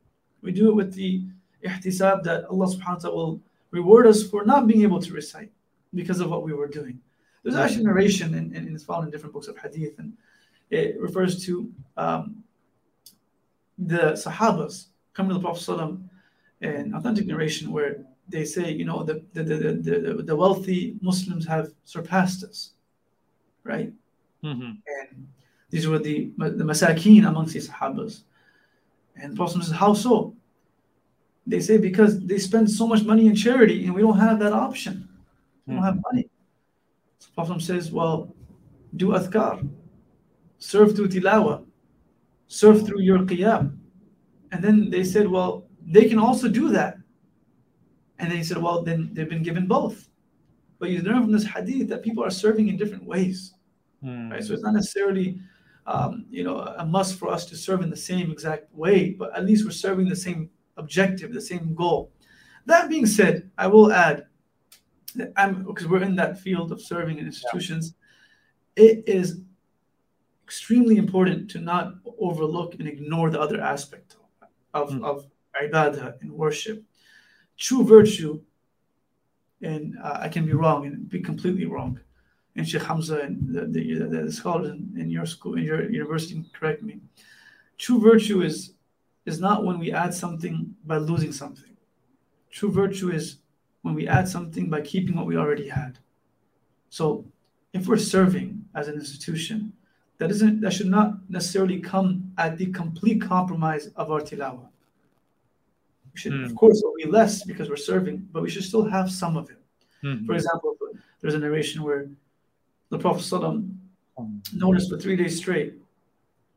[0.43, 1.25] we do it with the
[1.64, 3.40] ihtisab that Allah subhanahu wa ta'ala will
[3.71, 5.51] reward us for not being able to recite
[5.95, 7.01] because of what we were doing.
[7.42, 10.12] There's actually narration and, and it's found in different books of hadith and
[10.71, 12.42] it refers to um,
[13.79, 15.99] the Sahabas coming to the Prophet
[16.62, 21.47] an authentic narration where they say, you know, the, the, the, the, the wealthy Muslims
[21.47, 22.73] have surpassed us,
[23.62, 23.92] right?
[24.42, 24.62] Mm-hmm.
[24.62, 25.29] And
[25.71, 28.23] these were the, the masakeen amongst the Sahabas.
[29.16, 30.35] And the Prophet says, how so?
[31.47, 34.53] They say, because they spend so much money in charity and we don't have that
[34.53, 35.09] option.
[35.67, 36.13] We don't have mm-hmm.
[36.13, 36.29] money.
[37.19, 38.35] So Prophet says, well,
[38.97, 39.69] do adhkar,
[40.59, 41.65] serve through tilawa,
[42.49, 43.79] serve through your qiyam,
[44.53, 46.97] and then they said, well, they can also do that.
[48.19, 50.09] And then he said, well, then they've been given both.
[50.79, 53.55] But you learn from this hadith that people are serving in different ways.
[54.03, 54.31] Mm.
[54.31, 54.45] Right?
[54.45, 55.39] So it's not necessarily
[55.87, 59.37] um, you know, a must for us to serve in the same exact way, but
[59.37, 62.12] at least we're serving the same objective, the same goal.
[62.67, 64.27] That being said, I will add
[65.15, 67.95] that I'm because we're in that field of serving in institutions,
[68.77, 68.85] yeah.
[68.85, 69.41] it is
[70.45, 74.17] extremely important to not overlook and ignore the other aspect
[74.75, 75.05] of, mm.
[75.05, 75.27] of
[75.61, 76.85] ibadah and worship.
[77.57, 78.41] True virtue,
[79.62, 81.99] and uh, I can be wrong and be completely wrong,
[82.55, 86.45] and Sheikh Hamza and the, the, the scholars in, in, your school, in your university,
[86.53, 87.01] correct me.
[87.79, 88.75] True virtue is
[89.27, 91.77] is not when we add something by losing something.
[92.51, 93.39] True virtue is
[93.83, 95.99] when we add something by keeping what we already had.
[96.89, 97.25] So,
[97.73, 99.73] if we're serving as an institution,
[100.19, 104.69] that isn't that should not necessarily come at the complete compromise of our tilawah.
[106.15, 106.47] We should, mm.
[106.47, 109.59] of course, be less because we're serving, but we should still have some of it.
[110.03, 110.25] Mm-hmm.
[110.27, 110.77] For example,
[111.21, 112.09] there's a narration where
[112.89, 113.75] the Prophet ﷺ
[114.55, 115.75] noticed for three days straight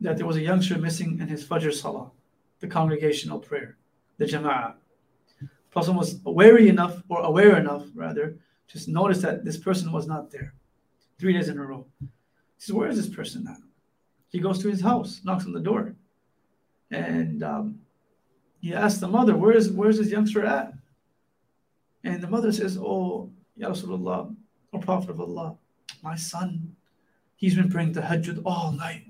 [0.02, 2.12] that there was a youngster missing in his Fajr Salah,
[2.60, 3.78] the congregational prayer,
[4.18, 4.74] the Jama'ah.
[5.72, 8.38] Prophet was wary enough, or aware enough rather,
[8.70, 10.54] to notice that this person was not there
[11.20, 11.86] three days in a row.
[12.00, 12.08] He
[12.58, 13.58] says, Where is this person at?
[14.30, 15.96] He goes to his house, knocks on the door,
[16.92, 17.80] and um,
[18.62, 20.74] he asks the mother, Where is where's this youngster at?
[22.04, 24.36] And the mother says, Oh, Ya Rasulullah,
[24.74, 25.56] O Prophet of Allah,
[26.02, 26.76] my son,
[27.36, 29.06] he's been praying the Tahajjud all night.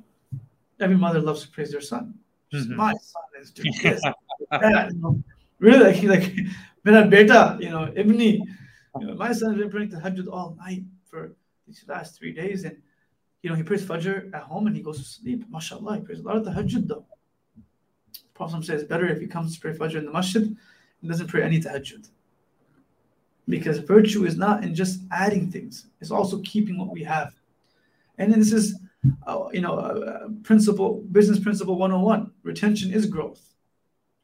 [0.79, 2.18] Every mother loves to praise their son.
[2.53, 2.75] Mm-hmm.
[2.75, 4.01] My son is doing this.
[4.51, 5.23] that, you know,
[5.59, 6.33] really, like,
[6.83, 8.39] like, beta, you know, Ibni,
[8.99, 11.35] you know, my son has been praying the Tahajjud all night for
[11.67, 12.63] these last three days.
[12.63, 12.77] And
[13.41, 15.49] you know, he prays Fajr at home and he goes to sleep.
[15.51, 17.05] MashaAllah, he prays a lot of the Tahajjud though.
[17.55, 21.27] The Prophet says better if he comes to pray Fajr in the masjid and doesn't
[21.27, 22.09] pray any Tahajjud.
[23.47, 27.33] Because virtue is not in just adding things, it's also keeping what we have.
[28.17, 28.77] And then this is,
[29.25, 33.53] uh, you know, uh, principle, business principle 101 retention is growth.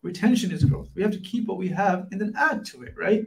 [0.01, 0.89] Retention is growth.
[0.95, 3.25] We have to keep what we have and then add to it, right?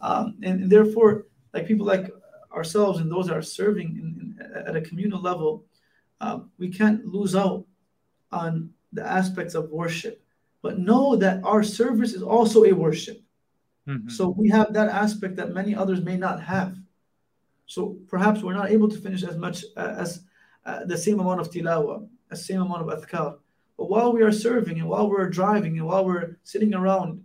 [0.00, 2.12] Um, and, and therefore, like people like
[2.54, 5.64] ourselves and those that are serving in, in, at a communal level,
[6.20, 7.64] um, we can't lose out
[8.30, 10.22] on the aspects of worship.
[10.60, 13.20] But know that our service is also a worship.
[13.88, 14.08] Mm-hmm.
[14.08, 16.76] So we have that aspect that many others may not have.
[17.66, 20.24] So perhaps we're not able to finish as much uh, as
[20.64, 23.38] uh, the same amount of tilawa, the same amount of adhkar.
[23.76, 27.24] But while we are serving and while we're driving and while we're sitting around,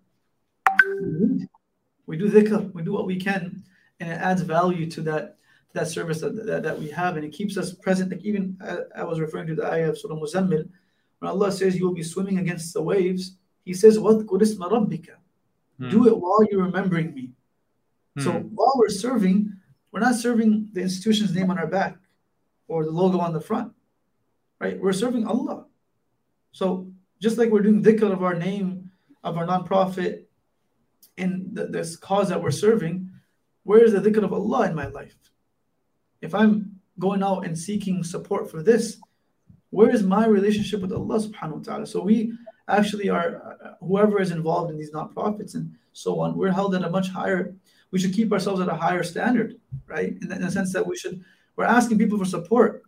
[2.06, 3.64] we do dhikr, we do what we can
[4.00, 5.36] and it adds value to that
[5.74, 8.78] that service that, that, that we have and it keeps us present like even uh,
[8.96, 10.68] I was referring to the ayah of Surah Muzammil
[11.20, 15.16] when Allah says you will be swimming against the waves he says what rabbika
[15.78, 15.90] hmm.
[15.90, 17.30] do it while you're remembering me
[18.16, 18.24] hmm.
[18.24, 19.54] so while we're serving
[19.92, 21.98] we're not serving the institution's name on our back
[22.68, 23.72] or the logo on the front
[24.60, 25.66] right we're serving Allah
[26.52, 26.88] so
[27.22, 28.92] just like we're doing dhikr of our name
[29.24, 30.30] of our non-profit
[31.18, 33.10] in the, this cause that we're serving
[33.68, 35.18] where is the dhikr of Allah in my life?
[36.22, 38.98] If I'm going out and seeking support for this,
[39.72, 41.86] where is my relationship with Allah subhanahu wa ta'ala?
[41.86, 42.32] So we
[42.70, 46.86] actually are, uh, whoever is involved in these non-profits and so on, we're held at
[46.86, 47.54] a much higher,
[47.92, 50.16] we should keep ourselves at a higher standard, right?
[50.22, 51.26] In, in the sense that we should,
[51.58, 52.84] we're asking people for support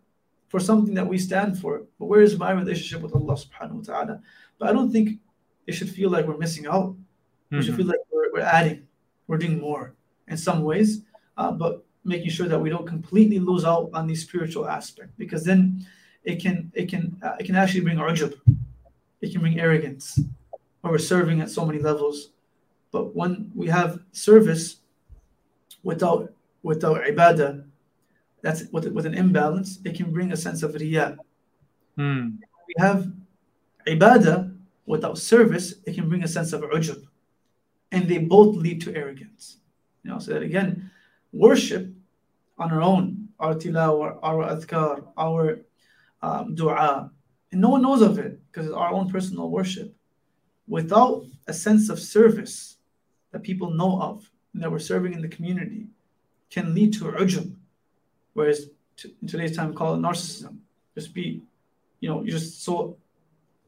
[0.48, 1.82] for something that we stand for.
[1.98, 4.20] But where is my relationship with Allah subhanahu wa ta'ala?
[4.58, 5.20] But I don't think
[5.66, 6.94] it should feel like we're missing out.
[6.94, 7.58] Mm-hmm.
[7.58, 8.86] We should feel like we're, we're adding,
[9.26, 9.94] we're doing more
[10.28, 11.02] in some ways,
[11.36, 15.44] uh, but making sure that we don't completely lose out on the spiritual aspect because
[15.44, 15.86] then
[16.24, 18.34] it can it can uh, it can actually bring ujub,
[19.20, 20.20] it can bring arrogance,
[20.82, 22.30] or we're serving at so many levels.
[22.92, 24.76] But when we have service
[25.82, 27.64] without without ibadah,
[28.42, 31.16] that's with, with an imbalance, it can bring a sense of riyah.
[31.96, 32.36] Hmm.
[32.68, 33.12] We have
[33.86, 37.06] ibadah without service, it can bring a sense of ujub.
[37.92, 39.58] And they both lead to arrogance.
[40.02, 40.90] You know, so that again,
[41.32, 41.88] worship
[42.58, 45.60] on our own, our tilawah, our adhkar, our
[46.22, 47.10] um, dua,
[47.52, 49.94] and no one knows of it because it's our own personal worship.
[50.68, 52.76] Without a sense of service
[53.32, 55.86] that people know of and that we're serving in the community,
[56.50, 57.54] can lead to ujub,
[58.40, 58.70] Whereas
[59.20, 60.56] in today's time, call it narcissism.
[60.94, 61.42] Just be,
[62.00, 62.96] you know, you're just so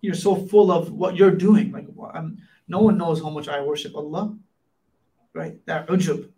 [0.01, 1.73] you're so full of what you're doing.
[1.73, 4.35] Like I'm, no one knows how much I worship Allah,
[5.35, 5.55] right?
[5.67, 6.31] That ujub.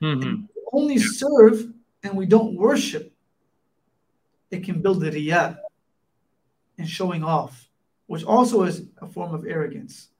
[0.00, 0.44] Mm-hmm.
[0.72, 1.72] Only serve
[2.04, 3.12] and we don't worship.
[4.52, 5.58] It can build the riyah
[6.78, 7.68] and showing off,
[8.06, 10.10] which also is a form of arrogance.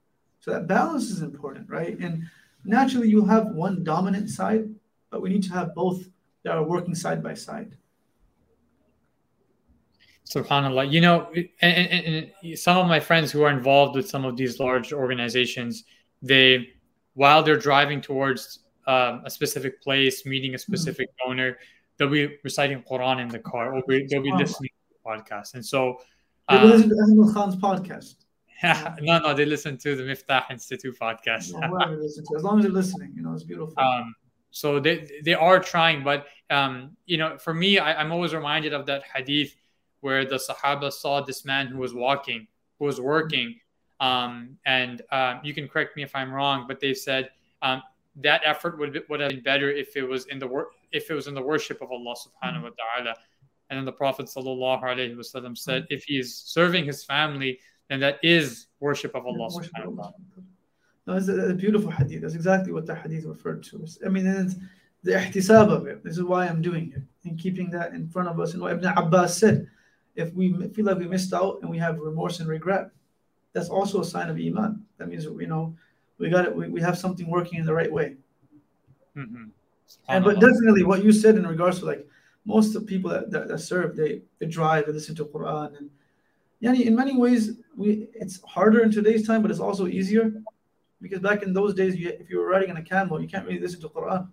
[0.40, 1.96] So that balance is important, right?
[2.00, 2.24] And
[2.64, 4.68] naturally, you have one dominant side,
[5.10, 6.08] but we need to have both
[6.44, 7.76] that are working side by side.
[10.30, 10.90] Subhanallah.
[10.90, 14.36] You know, and, and, and, some of my friends who are involved with some of
[14.36, 15.84] these large organizations,
[16.22, 16.68] they,
[17.14, 20.60] while they're driving towards um, a specific place, meeting a hmm.
[20.60, 21.26] specific mm.
[21.26, 21.58] donor,
[21.96, 25.54] they'll be reciting Quran in the car, or they'll be listening to the podcast.
[25.54, 26.00] And so,
[26.48, 28.14] um, they listen to Ahmed Khan's podcast.
[29.02, 31.52] no, no, they listen to the Miftah Institute podcast.
[31.52, 31.66] Yeah,
[32.36, 33.74] as long as they're listening, you know, it's beautiful.
[33.78, 34.14] Um,
[34.50, 38.72] so they they are trying, but um, you know, for me, I, am always reminded
[38.72, 39.54] of that hadith
[40.00, 42.46] where the Sahaba saw this man who was walking,
[42.78, 43.60] who was working,
[44.00, 47.30] um, and uh, you can correct me if I'm wrong, but they said
[47.62, 47.82] um,
[48.16, 51.14] that effort would would have been better if it was in the wor- if it
[51.14, 53.14] was in the worship of Allah Subhanahu wa Taala.
[53.68, 58.00] And then the Prophet Sallallahu Alaihi Wasallam said, if he is serving his family, then
[58.00, 60.39] that is worship of Allah Subhanahu wa Taala.
[61.06, 62.22] No, it's a, a, beautiful hadith.
[62.22, 63.86] That's exactly what the hadith referred to.
[64.04, 64.54] I mean, it's
[65.02, 66.04] the ihtisab of it.
[66.04, 68.52] This is why I'm doing it and keeping that in front of us.
[68.52, 69.66] And what Ibn Abbas said,
[70.14, 72.90] if we feel like we missed out and we have remorse and regret,
[73.52, 74.84] that's also a sign of iman.
[74.98, 75.74] That means you know
[76.18, 76.54] we got it.
[76.54, 78.16] We, we have something working in the right way.
[79.16, 79.44] Mm-hmm.
[80.08, 82.06] And but definitely what you said in regards to like
[82.44, 85.76] most of the people that, that, that serve, they they drive, they listen to Quran,
[85.78, 85.90] and
[86.60, 90.32] yeah, in many ways we it's harder in today's time, but it's also easier
[91.00, 93.46] because back in those days, you, if you were riding on a camel, you can't
[93.46, 94.28] really listen to Quran,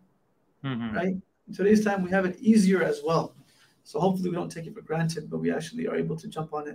[0.63, 0.95] mm-hmm.
[0.95, 1.15] right?
[1.47, 3.36] In today's time, we have it easier as well.
[3.84, 6.53] So hopefully, we don't take it for granted, but we actually are able to jump
[6.53, 6.73] on it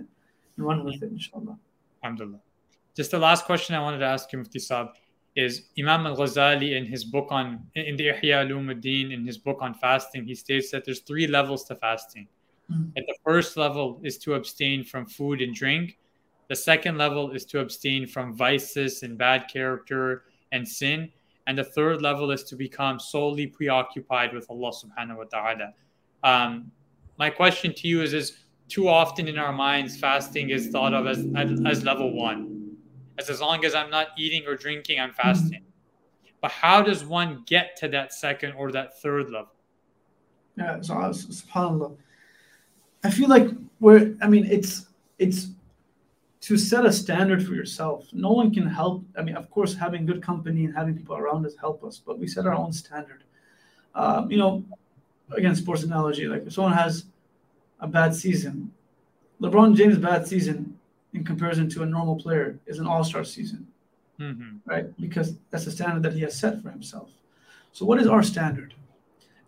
[0.57, 1.57] and run with it, inshallah.
[2.03, 2.39] Alhamdulillah.
[2.95, 4.89] Just the last question I wanted to ask you, Mufti Saab,
[5.35, 9.57] is Imam al Ghazali in his book on, in the Ihya Ulumuddin, in his book
[9.61, 12.27] on fasting, he states that there's three levels to fasting.
[12.71, 12.89] Mm-hmm.
[12.95, 15.97] And the first level is to abstain from food and drink.
[16.53, 21.09] The second level is to abstain from vices and bad character and sin.
[21.47, 25.73] And the third level is to become solely preoccupied with Allah subhanahu wa ta'ala.
[26.23, 26.71] Um,
[27.17, 28.37] my question to you is, is
[28.69, 31.25] too often in our minds, fasting is thought of as,
[31.65, 32.77] as level one.
[33.17, 35.63] As, as long as I'm not eating or drinking, I'm fasting.
[36.39, 39.55] But how does one get to that second or that third level?
[40.55, 41.97] Yeah, so subhanAllah.
[43.03, 43.47] I feel like
[43.79, 44.85] we're, I mean, it's,
[45.17, 45.47] it's
[46.43, 48.05] to set a standard for yourself.
[48.11, 49.01] No one can help.
[49.17, 52.19] I mean, of course, having good company and having people around us help us, but
[52.19, 53.23] we set our own standard.
[53.95, 54.61] Um, you know,
[55.31, 57.05] again, sports analogy, like if someone has
[57.79, 58.73] a bad season,
[59.39, 60.77] LeBron James' bad season
[61.13, 63.65] in comparison to a normal player is an all-star season,
[64.19, 64.57] mm-hmm.
[64.65, 64.85] right?
[64.99, 67.09] Because that's the standard that he has set for himself.
[67.71, 68.73] So, what is our standard?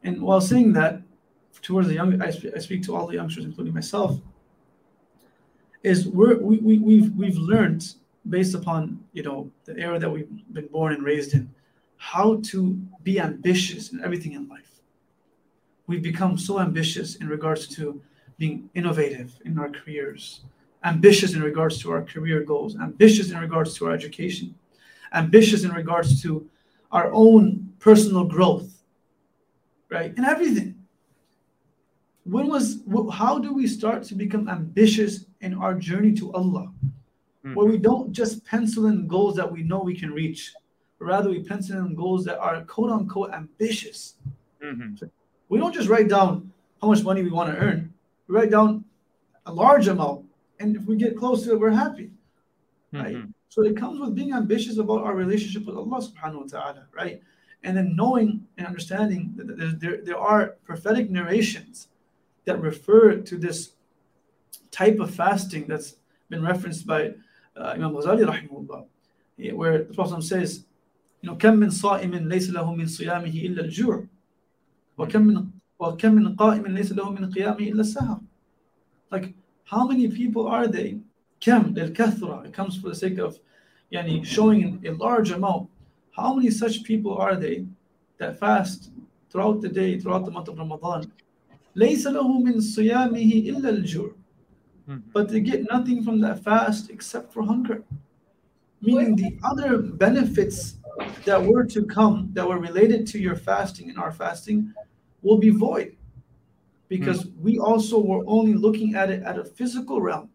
[0.04, 1.02] And while saying that,
[1.62, 4.18] towards the young, I, I speak to all the youngsters, including myself
[5.86, 7.96] is we're, we, we, we've, we've learned
[8.30, 11.50] based upon you know the era that we've been born and raised in
[11.98, 12.74] how to
[13.04, 14.82] be ambitious in everything in life
[15.88, 18.02] we've become so ambitious in regards to
[18.38, 20.42] being innovative in our careers
[20.84, 24.56] ambitious in regards to our career goals ambitious in regards to our education
[25.14, 26.50] ambitious in regards to
[26.92, 28.76] our own personal growth
[29.90, 30.14] right?
[30.18, 30.75] And everything.
[32.26, 32.82] When was
[33.14, 36.72] how do we start to become ambitious in our journey to Allah?
[37.46, 37.54] Mm-hmm.
[37.54, 40.52] Where we don't just pencil in goals that we know we can reach,
[40.98, 44.16] but rather we pencil in goals that are quote unquote ambitious.
[44.64, 44.96] Mm-hmm.
[44.96, 45.10] So
[45.50, 46.52] we don't just write down
[46.82, 47.94] how much money we want to earn.
[48.28, 48.86] We write down
[49.46, 50.26] a large amount,
[50.60, 52.10] and if we get close to it, we're happy.
[52.92, 53.18] Right?
[53.18, 53.30] Mm-hmm.
[53.50, 57.22] So it comes with being ambitious about our relationship with Allah subhanahu wa ta'ala, right?
[57.64, 61.88] And then knowing and understanding that there, there are prophetic narrations
[62.45, 63.73] that refer to this
[64.71, 65.97] type of fasting that's
[66.29, 67.13] been referenced by
[67.57, 70.65] uh, Imam Ghazali rahimahullah, where the Prophet says,
[71.23, 74.07] you know, كم من صائم ليس له من صيامه إلا الجوع
[74.99, 75.47] وكم من
[75.79, 78.21] وكم من قائم ليس له من قيامه إلا السهر.
[79.11, 81.01] Like, how many people are they
[81.41, 83.39] كم للكثرة it comes for the sake of
[83.93, 85.69] yani, showing a large amount
[86.13, 87.67] how many such people are they
[88.19, 88.91] that fast
[89.31, 91.11] throughout the day throughout the month of Ramadan
[91.77, 94.11] ليس له من صيامه إلا الجوع
[95.13, 97.85] but they get nothing from that fast except for hunger
[98.83, 100.79] meaning the other benefits
[101.25, 104.73] that were to come that were related to your fasting and our fasting
[105.23, 105.97] will be void
[106.89, 107.43] because mm-hmm.
[107.45, 110.29] we also were only looking at it at a physical realm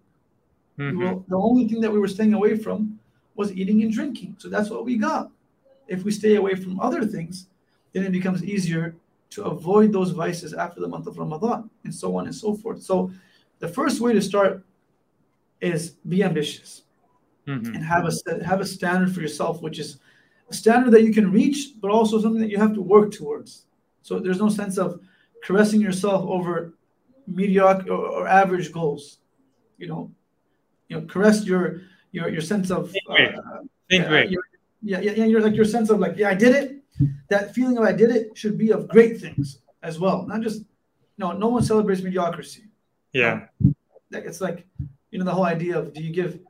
[0.77, 0.97] Mm-hmm.
[0.97, 2.99] We were, the only thing that we were staying away from
[3.35, 4.35] was eating and drinking.
[4.39, 5.31] So that's what we got.
[5.87, 7.47] If we stay away from other things,
[7.93, 8.95] then it becomes easier
[9.30, 12.82] to avoid those vices after the month of Ramadan and so on and so forth.
[12.82, 13.12] So
[13.60, 14.64] the first way to start
[15.60, 16.82] is be ambitious
[17.46, 17.74] mm-hmm.
[17.74, 19.98] and have a have a standard for yourself, which is
[20.48, 23.66] a standard that you can reach, but also something that you have to work towards.
[24.02, 25.00] So there's no sense of
[25.44, 26.74] caressing yourself over
[27.26, 29.18] mediocre or, or average goals.
[29.78, 30.10] You know,
[30.88, 33.14] you know caress your your your sense of uh,
[34.82, 36.79] yeah, yeah, yeah, you're like your sense of like, yeah, I did it.
[37.28, 40.64] That feeling of I did it should be of great things as well, not just
[41.18, 41.32] no.
[41.32, 42.64] No one celebrates mediocrity.
[43.12, 43.46] Yeah,
[44.10, 44.66] like it's like
[45.10, 46.40] you know the whole idea of do you give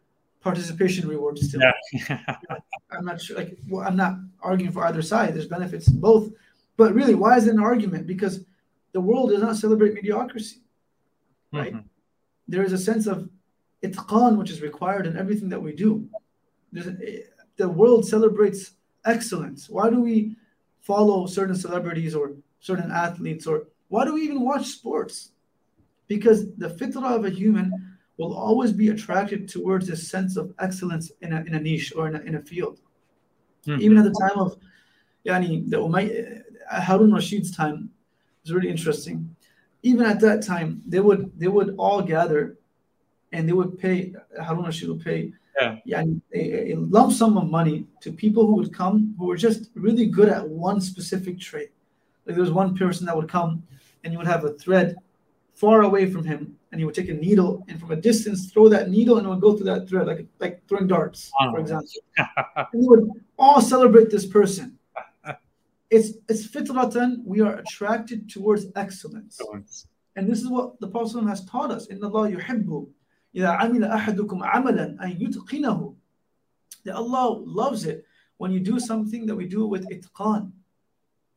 [0.40, 1.60] participation rewards still?
[1.92, 2.36] Yeah.
[2.90, 3.36] I'm not sure.
[3.36, 5.34] Like, well, I'm not arguing for either side.
[5.34, 6.30] There's benefits in both,
[6.76, 8.06] but really, why is it an argument?
[8.06, 8.44] Because
[8.92, 10.62] the world does not celebrate mediocrity,
[11.52, 11.72] right?
[11.72, 11.86] Mm-hmm.
[12.48, 13.28] There is a sense of
[13.82, 16.08] itqan, which is required in everything that we do.
[16.72, 18.72] The world celebrates
[19.04, 19.68] excellence.
[19.68, 20.36] Why do we
[20.80, 25.32] follow certain celebrities or certain athletes or why do we even watch sports?
[26.06, 31.10] Because the fitrah of a human will always be attracted towards this sense of excellence
[31.22, 32.80] in a, in a niche or in a, in a field.
[33.66, 33.80] Mm-hmm.
[33.80, 34.56] Even at the time of
[35.26, 37.90] yani, the Umay, uh, Harun Rashid's time,
[38.42, 39.34] it's really interesting.
[39.82, 42.58] Even at that time, they would they would all gather
[43.32, 45.76] and they would pay Harun Rashid would pay yeah.
[45.84, 49.70] yeah a, a, lump sum of money to people who would come who were just
[49.74, 51.70] really good at one specific trade.
[52.26, 53.62] Like there was one person that would come
[54.04, 54.96] and you would have a thread
[55.54, 58.68] far away from him and he would take a needle and from a distance throw
[58.68, 61.52] that needle and it would go through that thread like like throwing darts, oh.
[61.52, 61.88] for example.
[62.16, 64.78] and we would all celebrate this person.
[65.90, 69.40] It's it's fitratan, we are attracted towards excellence.
[70.14, 71.86] And this is what the Prophet has taught us.
[71.86, 72.88] In the Allah yuhibbu
[73.35, 75.95] إذا عمل أحدكم عملا أن يتقنه
[76.85, 78.05] that Allah loves it
[78.37, 80.51] when you do something that we do with itqan.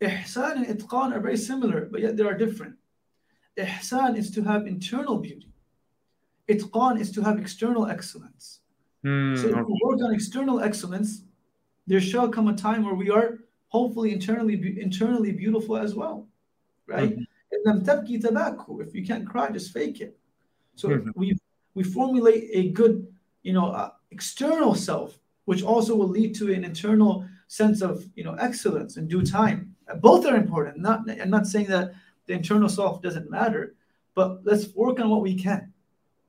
[0.00, 2.76] Ihsan and itqan are very similar, but yet they are different.
[3.58, 5.52] Ihsan is to have internal beauty.
[6.48, 8.60] Itqan is to have external excellence.
[9.04, 11.24] Mm, so if we work on external excellence,
[11.86, 13.38] there shall come a time where we are
[13.68, 16.26] hopefully internally internally beautiful as well,
[16.86, 17.16] right?
[17.16, 17.22] Mm-hmm.
[18.80, 20.18] If you can't cry, just fake it.
[20.74, 21.10] So mm-hmm.
[21.14, 21.40] we've
[21.75, 23.07] we formulate a good,
[23.41, 28.23] you know, uh, external self, which also will lead to an internal sense of, you
[28.23, 29.75] know, excellence in due time.
[29.99, 30.77] Both are important.
[30.77, 31.93] Not, I'm not saying that
[32.25, 33.75] the internal self doesn't matter,
[34.15, 35.73] but let's work on what we can,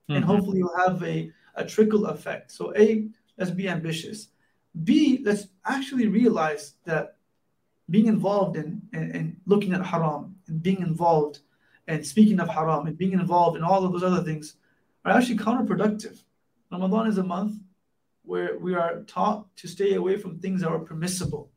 [0.08, 0.14] mm-hmm.
[0.14, 2.50] and hopefully you'll have a, a trickle effect.
[2.50, 3.06] So a,
[3.38, 4.28] let's be ambitious.
[4.82, 7.16] B, let's actually realize that
[7.90, 11.40] being involved in, in, in looking at haram and being involved
[11.86, 14.56] and speaking of haram and being involved in all of those other things
[15.04, 16.22] are actually counterproductive.
[16.70, 17.56] Ramadan is a month
[18.24, 21.50] where we are taught to stay away from things that are permissible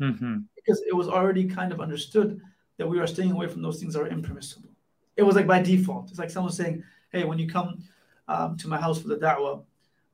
[0.00, 0.38] mm-hmm.
[0.56, 2.40] because it was already kind of understood
[2.78, 4.70] that we are staying away from those things that are impermissible.
[5.16, 6.08] It was like by default.
[6.08, 7.82] It's like someone saying, "Hey, when you come
[8.26, 9.62] um, to my house for the da'wah,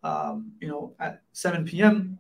[0.03, 2.19] um, you know, at 7 p.m.,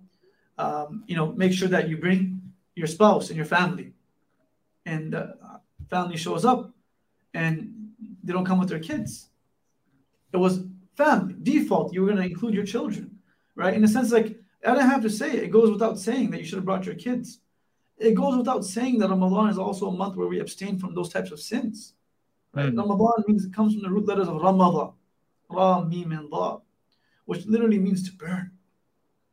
[0.58, 2.40] um, you know, make sure that you bring
[2.76, 3.92] your spouse and your family."
[4.84, 5.26] And uh,
[5.90, 6.70] family shows up,
[7.34, 7.90] and
[8.22, 9.30] they don't come with their kids
[10.32, 10.64] it was
[10.96, 11.92] family default.
[11.92, 13.18] You were going to include your children,
[13.54, 13.74] right?
[13.74, 15.44] In a sense, like I don't have to say it.
[15.44, 17.40] It goes without saying that you should have brought your kids.
[17.98, 21.08] it goes without saying that Ramadan is also a month where we abstain from those
[21.08, 21.94] types of sins.
[22.52, 22.72] Right?
[22.72, 22.78] Mm.
[22.78, 24.92] Ramadan means it comes from the root letters of Ramadan,
[25.48, 26.58] Ra, Mim, and Da,
[27.26, 28.50] which literally means to burn.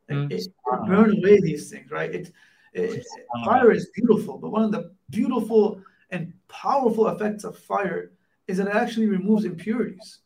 [0.09, 0.31] Mm.
[0.31, 0.47] It, it,
[0.87, 2.13] burn away these things, right?
[2.13, 2.31] It,
[2.73, 3.05] it,
[3.45, 8.11] fire is beautiful, but one of the beautiful and powerful effects of fire
[8.47, 10.19] is that it actually removes impurities.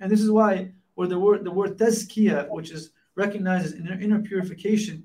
[0.00, 4.00] And this is why where the word the word tazkiyah, which is recognized as inner,
[4.00, 5.04] inner purification,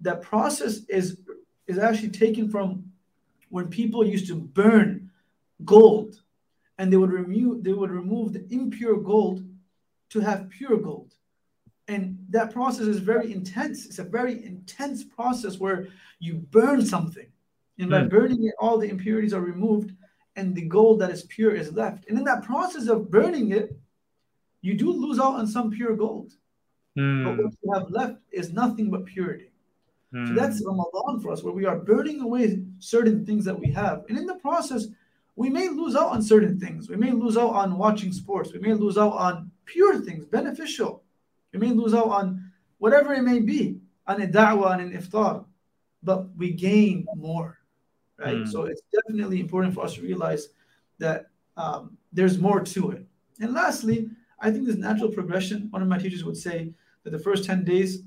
[0.00, 1.20] that process is
[1.66, 2.84] is actually taken from
[3.48, 5.10] when people used to burn
[5.64, 6.20] gold
[6.78, 9.44] and they would remove they would remove the impure gold
[10.10, 11.14] to have pure gold.
[11.86, 13.84] And that process is very intense.
[13.84, 15.88] It's a very intense process where
[16.18, 17.26] you burn something
[17.78, 18.10] and by mm.
[18.10, 19.92] burning it all the impurities are removed
[20.36, 22.08] and the gold that is pure is left.
[22.08, 23.76] And in that process of burning it
[24.64, 26.32] you do lose out on some pure gold
[26.98, 27.24] mm.
[27.24, 29.50] but what you have left is nothing but purity
[30.14, 30.28] Mm.
[30.28, 30.38] So hmm.
[30.38, 34.04] that's Ramadan for us, where we are burning away certain things that we have.
[34.08, 34.86] And in the process,
[35.36, 36.88] we may lose out on certain things.
[36.88, 38.52] We may lose out on watching sports.
[38.52, 41.02] We may lose out on pure things, beneficial.
[41.52, 45.44] We may lose out on whatever it may be, on a da'wah and an iftar.
[46.02, 47.58] But we gain more,
[48.18, 48.36] right?
[48.36, 48.48] Mm.
[48.48, 50.50] So it's definitely important for us to realize
[50.98, 53.04] that um, there's more to it.
[53.40, 54.08] And lastly,
[54.44, 55.68] I think this natural progression.
[55.70, 56.72] One of my teachers would say
[57.02, 58.02] that the first 10 days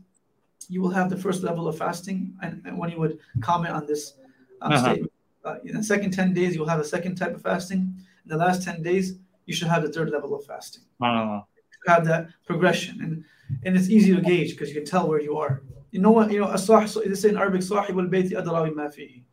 [0.70, 2.34] you will have the first level of fasting.
[2.42, 4.14] And, and when you would comment on this
[4.62, 4.84] um, uh-huh.
[4.84, 5.12] statement,
[5.46, 7.94] uh, in the second 10 days, you'll have a second type of fasting.
[8.24, 10.84] In the last 10 days, you should have the third level of fasting.
[11.02, 11.42] Uh-huh.
[11.88, 13.02] Have that progression.
[13.02, 13.26] And
[13.64, 15.64] and it's easy to gauge because you can tell where you are.
[15.92, 16.30] You know what?
[16.32, 19.24] You know, they say in Arabic, the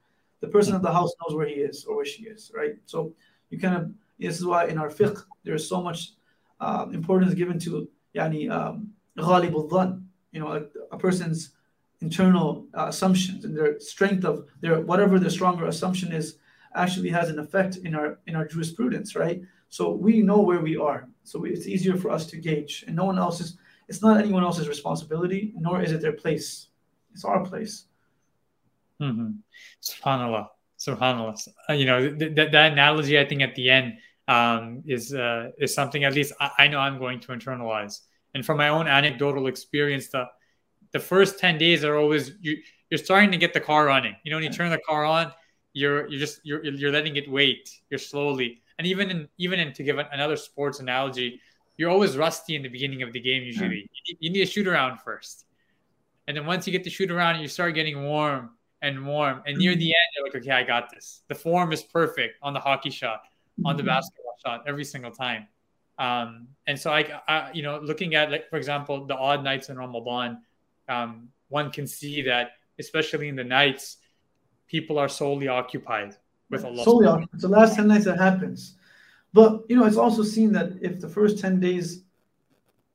[0.53, 2.77] person of the house knows where he is or where she is, right?
[2.87, 3.13] So
[3.51, 6.13] you kind of, this is why in our fiqh, there is so much
[6.65, 10.63] uh, importance given to yani, um, you know, a,
[10.95, 11.51] a person's
[12.01, 16.27] internal uh, assumptions and their strength of their whatever their stronger assumption is
[16.75, 19.41] actually has an effect in our in our jurisprudence, right?
[19.69, 22.97] So we know where we are, so we, it's easier for us to gauge, and
[22.97, 23.59] no one else's.
[23.89, 26.69] It's not anyone else's responsibility, nor is it their place.
[27.13, 27.85] It's our place.
[29.01, 29.31] Mm-hmm.
[29.83, 30.49] Subhanallah,
[30.79, 31.49] Subhanallah.
[31.69, 33.19] Uh, you know th- th- that analogy.
[33.19, 33.99] I think at the end
[34.29, 38.01] um, is uh, is something at least I-, I know I'm going to internalize
[38.35, 40.27] and from my own anecdotal experience, the
[40.93, 42.59] the first 10 days are always you
[42.91, 44.15] you're starting to get the car running.
[44.23, 45.33] You know, when you turn the car on,
[45.73, 47.71] you're you're just you're you're letting it wait.
[47.91, 48.63] You're slowly.
[48.79, 51.41] And even in even in to give another sports analogy,
[51.77, 53.89] you're always rusty in the beginning of the game usually.
[54.07, 55.47] You, you need to shoot around first.
[56.27, 58.51] And then once you get to shoot around, you start getting warm
[58.83, 59.43] and warm.
[59.47, 61.23] And near the end, you're like, okay, I got this.
[61.29, 63.23] The form is perfect on the hockey shot,
[63.65, 63.89] on the mm-hmm.
[63.89, 65.47] basketball shot every single time.
[65.99, 69.69] Um, and so I, I, you know, looking at like for example the odd nights
[69.69, 70.43] in Ramadan,
[70.89, 73.99] um, one can see that especially in the nights,
[74.67, 76.17] people are solely occupied
[76.51, 76.85] with Allah.
[76.85, 77.29] Solely occupied.
[77.35, 78.75] It's the last ten nights that happens.
[79.33, 82.03] But you know, it's also seen that if the first ten days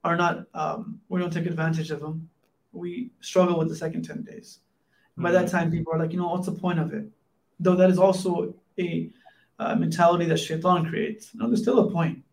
[0.03, 2.29] are not, um, we don't take advantage of them,
[2.73, 4.59] we struggle with the second ten days.
[5.11, 5.23] Mm-hmm.
[5.23, 5.57] By that mm-hmm.
[5.57, 7.05] time, people are like, you know, what's the point of it?
[7.59, 9.09] Though that is also a
[9.59, 11.31] uh, mentality that Shaitan creates.
[11.35, 12.23] No, there's still a point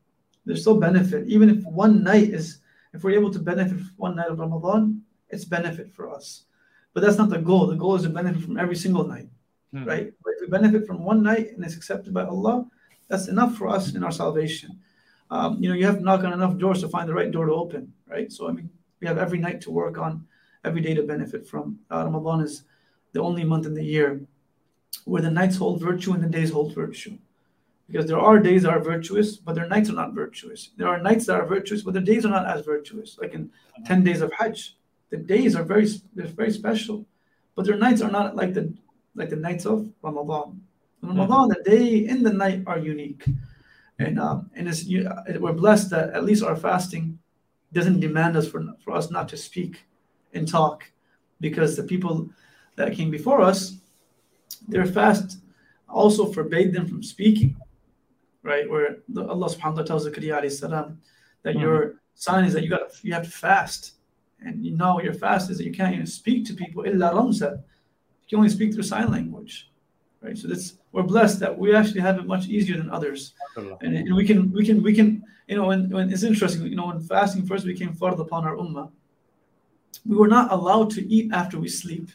[0.47, 1.27] there's still benefit.
[1.27, 2.61] Even if one night is,
[2.95, 6.45] if we're able to benefit from one night of Ramadan, it's benefit for us.
[6.95, 7.66] But that's not the goal.
[7.66, 9.29] The goal is to benefit from every single night,
[9.74, 9.85] hmm.
[9.85, 10.12] right?
[10.24, 12.64] But if we benefit from one night and it's accepted by Allah,
[13.09, 14.79] that's enough for us in our salvation.
[15.31, 17.47] Um, you know, you have to knock on enough doors to find the right door
[17.47, 18.33] to open, right?
[18.33, 18.70] So, I mean,
[19.01, 20.24] we have every night to work on,
[20.64, 21.81] every day to benefit from.
[21.91, 22.62] Uh, Ramadan is
[23.12, 24.20] the only month in the year
[25.05, 27.16] where the nights hold virtue and the days hold virtue
[27.88, 30.70] because there are days that are virtuous, but their nights are not virtuous.
[30.76, 33.16] There are nights that are virtuous, but their days are not as virtuous.
[33.20, 33.51] Like in
[33.84, 34.76] ten days of Hajj,
[35.11, 37.07] the days are very they're very special,
[37.55, 38.72] but their nights are not like the
[39.14, 40.61] like the nights of Ramadan.
[41.03, 43.24] In Ramadan, the day and the night are unique,
[43.99, 44.84] and um, and it's
[45.38, 47.18] we're blessed that at least our fasting
[47.72, 49.84] doesn't demand us for for us not to speak
[50.34, 50.84] and talk,
[51.40, 52.28] because the people
[52.74, 53.76] that came before us,
[54.68, 55.38] their fast
[55.88, 57.57] also forbade them from speaking
[58.47, 58.70] right?
[58.70, 60.99] Where the, Allah subhanahu wa ta'ala tells Zakaria alayhi salam
[61.42, 61.62] that mm-hmm.
[61.62, 63.92] your sign is that you got you have to fast.
[64.40, 67.51] And you know your fast is that you can't even speak to people illa ramsa.
[68.22, 69.70] You can only speak through sign language.
[70.22, 70.38] Right.
[70.38, 73.34] So that's we're blessed that we actually have it much easier than others.
[73.57, 76.76] And, and we can we can we can you know when, when it's interesting, you
[76.76, 78.90] know, when fasting first became fard upon our ummah,
[80.05, 82.11] we were not allowed to eat after we sleep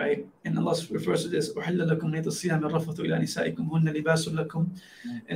[0.00, 0.26] right?
[0.44, 1.54] And Allah refers to this, In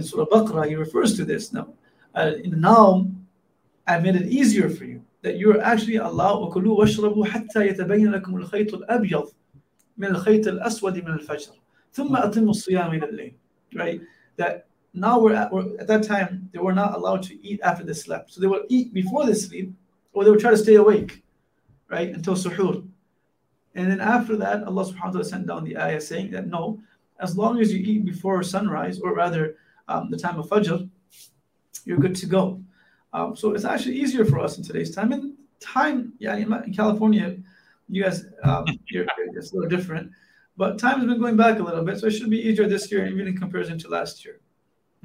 [0.02, 1.52] Surah Baqarah, He refers to this.
[1.52, 1.68] Now,
[2.14, 3.06] uh, now
[3.86, 8.44] I made it easier for you that you're actually allowed وَكُلُوا وَاشْرَبُوا حَتَّى يَتَبَيَّنَ لَكُمُ
[8.44, 9.32] الْخَيْطُ الْأَبْيَضُ
[10.00, 11.52] من الخيط الأسود من الفجر
[11.92, 13.34] ثم أتم الصيام إلى الليل
[13.74, 14.00] right
[14.36, 17.84] that now we're at, we're at that time they were not allowed to eat after
[17.84, 19.72] they slept so they would eat before they sleep
[20.12, 21.22] or they would try to stay awake
[21.88, 22.82] right until suhoor
[23.75, 26.81] and then after that Allah subhanahu wa ta'ala sent down the ayah saying that no
[27.19, 29.55] as long as you eat before sunrise or rather
[29.87, 30.89] um, the time of fajr
[31.85, 32.61] you're good to go
[33.13, 37.37] um, so it's actually easier for us in today's time and time yeah in California
[37.89, 39.05] you guys um, you're,
[39.35, 40.11] it's a little different
[40.57, 42.91] but time has been going back a little bit so it should be easier this
[42.91, 44.39] year even in comparison to last year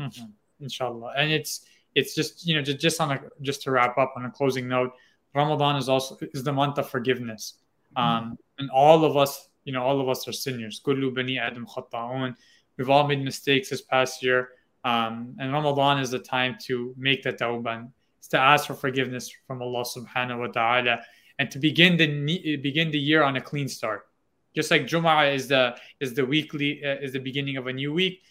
[0.01, 0.65] Mm-hmm.
[0.65, 1.15] Inshallah.
[1.17, 4.25] And it's it's just you know just, just on a just to wrap up on
[4.25, 4.93] a closing note,
[5.35, 7.55] Ramadan is also is the month of forgiveness.
[8.01, 10.81] Um, and all of us, you know, all of us are sinners.
[10.85, 12.35] Kullu bani Adam khata'un.
[12.77, 14.51] We've all made mistakes this past year.
[14.85, 17.89] Um, and Ramadan is the time to make the tawbah,
[18.19, 21.01] it's to ask for forgiveness from Allah subhanahu wa ta'ala
[21.39, 24.07] and to begin the begin the year on a clean start.
[24.55, 27.93] Just like Jum'ah is the is the weekly uh, is the beginning of a new
[27.93, 28.23] week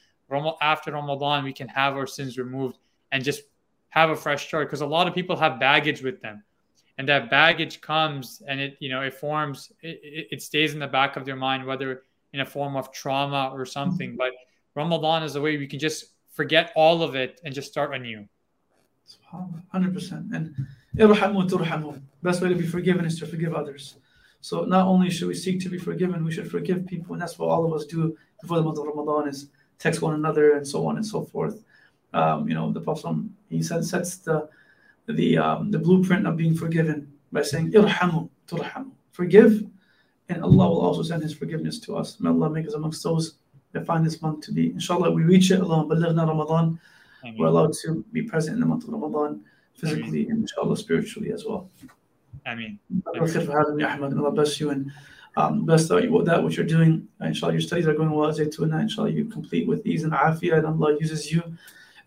[0.61, 2.77] after Ramadan, we can have our sins removed
[3.11, 3.43] and just
[3.89, 4.67] have a fresh start.
[4.67, 6.43] Because a lot of people have baggage with them,
[6.99, 10.87] and that baggage comes and it, you know, it forms, it, it stays in the
[10.87, 14.17] back of their mind, whether in a form of trauma or something.
[14.17, 14.33] But
[14.75, 18.27] Ramadan is a way we can just forget all of it and just start anew.
[19.71, 20.25] Hundred percent.
[20.33, 20.53] And
[20.97, 23.95] irhamu Best way to be forgiven is to forgive others.
[24.41, 27.39] So not only should we seek to be forgiven, we should forgive people, and that's
[27.39, 29.47] what all of us do before the month of Ramadan is
[29.79, 31.63] text one another and so on and so forth.
[32.13, 33.15] Um, you know, the Prophet
[33.49, 34.49] he said sets the
[35.13, 39.63] the um, the blueprint of being forgiven by saying irhamu turhamu forgive
[40.29, 42.19] and Allah will also send his forgiveness to us.
[42.19, 43.35] May Allah make us amongst those
[43.71, 46.79] that find this month to be inshallah we reach it Allah balighna Ramadan
[47.37, 49.41] we're allowed to be present in the month of Ramadan
[49.75, 51.69] physically and inshallah spiritually as well.
[52.45, 52.79] I mean,
[54.17, 54.91] Allah bless you and
[55.37, 57.07] um, bless that, that what you're doing.
[57.21, 58.31] Inshallah, your studies are going well.
[58.31, 61.43] Zaytuna, inshallah, you complete with ease and afiyah, and Allah uses you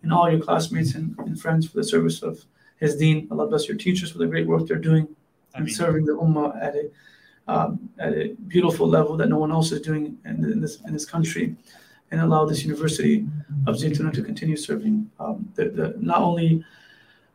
[0.02, 2.44] and all your classmates and, and friends for the service of
[2.82, 3.28] His deen.
[3.30, 5.06] Allah bless your teachers for the great work they're doing
[5.54, 6.90] and serving the ummah at a
[7.46, 10.92] um, at a beautiful level that no one else is doing in, in this in
[10.92, 11.54] this country,
[12.10, 13.26] and allow this University
[13.68, 16.64] of Zaytuna to continue serving um, the, the, not only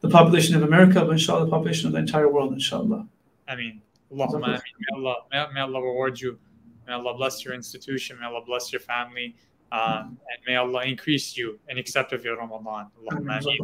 [0.01, 3.07] the population of America, but inshallah the population of the entire world, inshallah.
[3.47, 3.81] I mean,
[4.13, 4.75] Allahumma ameen.
[4.79, 6.37] May Allah, may, may Allah reward you.
[6.87, 8.19] May Allah bless your institution.
[8.19, 9.35] May Allah bless your family.
[9.72, 12.90] Uh, and may Allah increase you in accept of your Ramadan.
[13.00, 13.58] Allahumma ameen.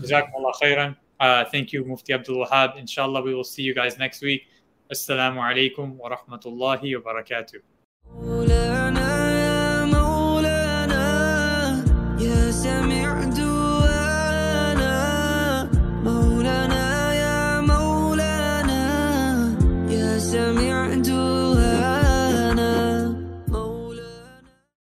[0.00, 0.96] Jazakumullah khairan.
[1.20, 2.78] Uh, thank you, Mufti Abdul Wahab.
[2.78, 4.42] Inshallah, we will see you guys next week.
[4.90, 7.60] Assalamu alaikum wa rahmatullahi wa barakatuh.
[8.08, 11.04] مولانا يا مولانا
[12.20, 13.01] يا سميع